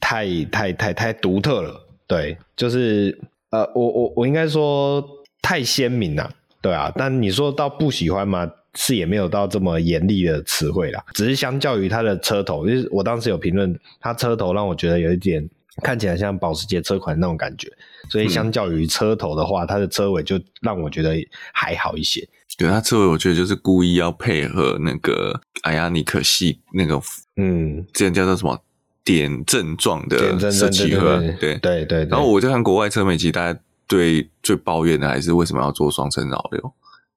[0.00, 1.88] 太太太太独特了。
[2.06, 3.18] 对，就是
[3.50, 5.02] 呃，我我我应该说
[5.40, 6.30] 太鲜明了。
[6.62, 8.50] 对啊，但你说到不喜欢吗？
[8.74, 15.46] 是也没有到这么严厉的词汇啦，只是相较于它的车头，就是我当时有评论，它车头让我觉得有一点
[15.82, 17.68] 看起来像保时捷车款那种感觉，
[18.08, 21.14] 所以相较于车头的话，它的车尾就让我觉得
[21.52, 22.26] 还好一些。
[22.56, 26.98] 对，它车尾我觉得就是故意要配合那个 IONIQ 系那个，
[27.36, 28.58] 嗯，这样叫做什么
[29.04, 32.06] 点阵状的设计盒，对对对。
[32.06, 36.72] 然后我就看国外车媒，其实大家对最抱怨的还是为什么要做双层扰流。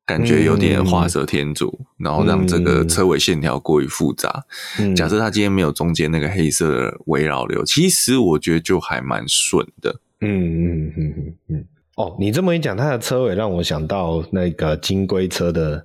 [0.08, 4.46] 感觉有点画蛇添足，嗯、然后让这个车尾线条过于复杂。
[4.78, 10.00] 嗯、假设它今天没有中间那个黑色的围绕流，其实我觉得就还蛮顺的。
[10.22, 11.66] 嗯嗯嗯嗯嗯。
[11.96, 15.84] 哦，你这么一讲，它的车尾让我想到那个金龟车的，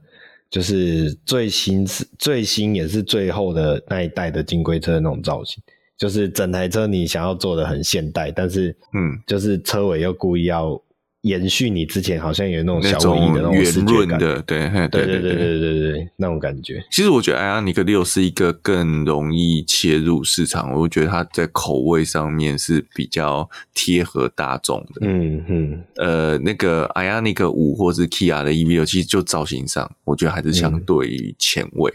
[0.50, 1.86] 就是最新、
[2.18, 5.62] 最新也是最后的那一代的金龟车的那种造型，
[6.00, 10.80] 就是整台车你想要做的很现代，但是嗯，就是车尾又故意要
[11.20, 16.82] 延续你之前好像有那种小尾翼的那种圆润的，对对对对对对对，那种感觉。
[16.90, 25.02] 其实我觉得 i o n i c 六是一个更容易切入市场，我觉得它在口味上面是比较贴合大众的。
[25.06, 31.92] 嗯嗯，呃，那个 i o n i c 五或是 Kia 的 EV6，，其实就造型上，我觉得还是相对于前卫。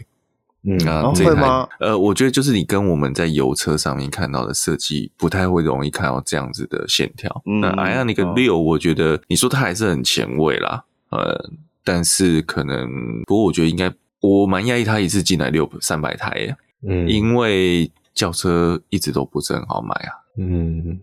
[0.68, 1.68] 嗯啊，会吗？
[1.78, 7.42] 呃，我觉得就是你跟我们在油车上面看到的设计不太会容易看到这样子的线条。
[7.46, 11.50] 嗯、那 IONIQ 六我觉得你说它还是很前卫啦，呃，
[11.84, 12.88] 但是可能
[13.26, 20.98] 不过我觉得应该我蛮讶异它一次进来六三百台耶，嗯，因为轿车一直都不是很好买啊，嗯，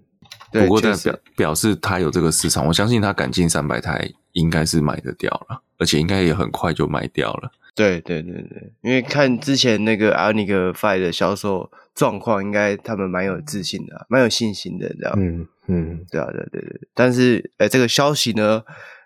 [0.52, 7.50] 不过但表表示它有这个市场，我相信它敢进三百台应该是买得掉了，而且应该也很快就卖掉了。
[7.76, 15.14] 对对对对，因为看之前那个 IONIQ 5的销售状况，应该他们蛮有自信的，蛮有信心的，这样。
[15.18, 16.82] 嗯嗯，对啊对对对。
[16.94, 18.64] 但是，诶这个消息呢，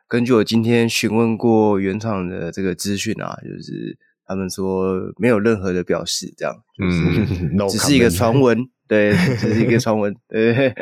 [0.07, 8.67] 根据我今天询问过原厂的这个资讯啊，就是他们说没有任何的表示，这样，就是 只是一个传闻。
[8.87, 10.15] 嗯对，这是一个 传闻。
[10.29, 10.73] 对，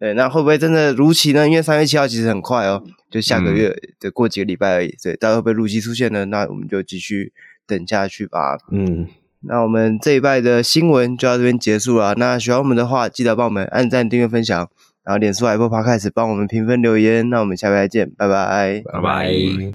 [0.00, 1.48] 对，那会不会真的如期呢？
[1.48, 4.94] 因为三月七号其实很快哦，就下个月，就过几个礼拜而已。
[5.02, 6.24] 对，到时候会不会如期出现呢？
[6.26, 7.32] 那我们就继续
[7.66, 8.58] 等下去吧。
[8.72, 9.06] 嗯，
[9.42, 12.14] 那我们这一拜的新闻就到这边结束了。
[12.16, 14.68] 那喜欢我们的话，记得帮我们按赞、订阅、分享，
[15.04, 17.30] 然后脸书、Apple Podcast 帮我们评分留言。
[17.30, 19.32] 那我们下拜再见，拜拜，拜拜。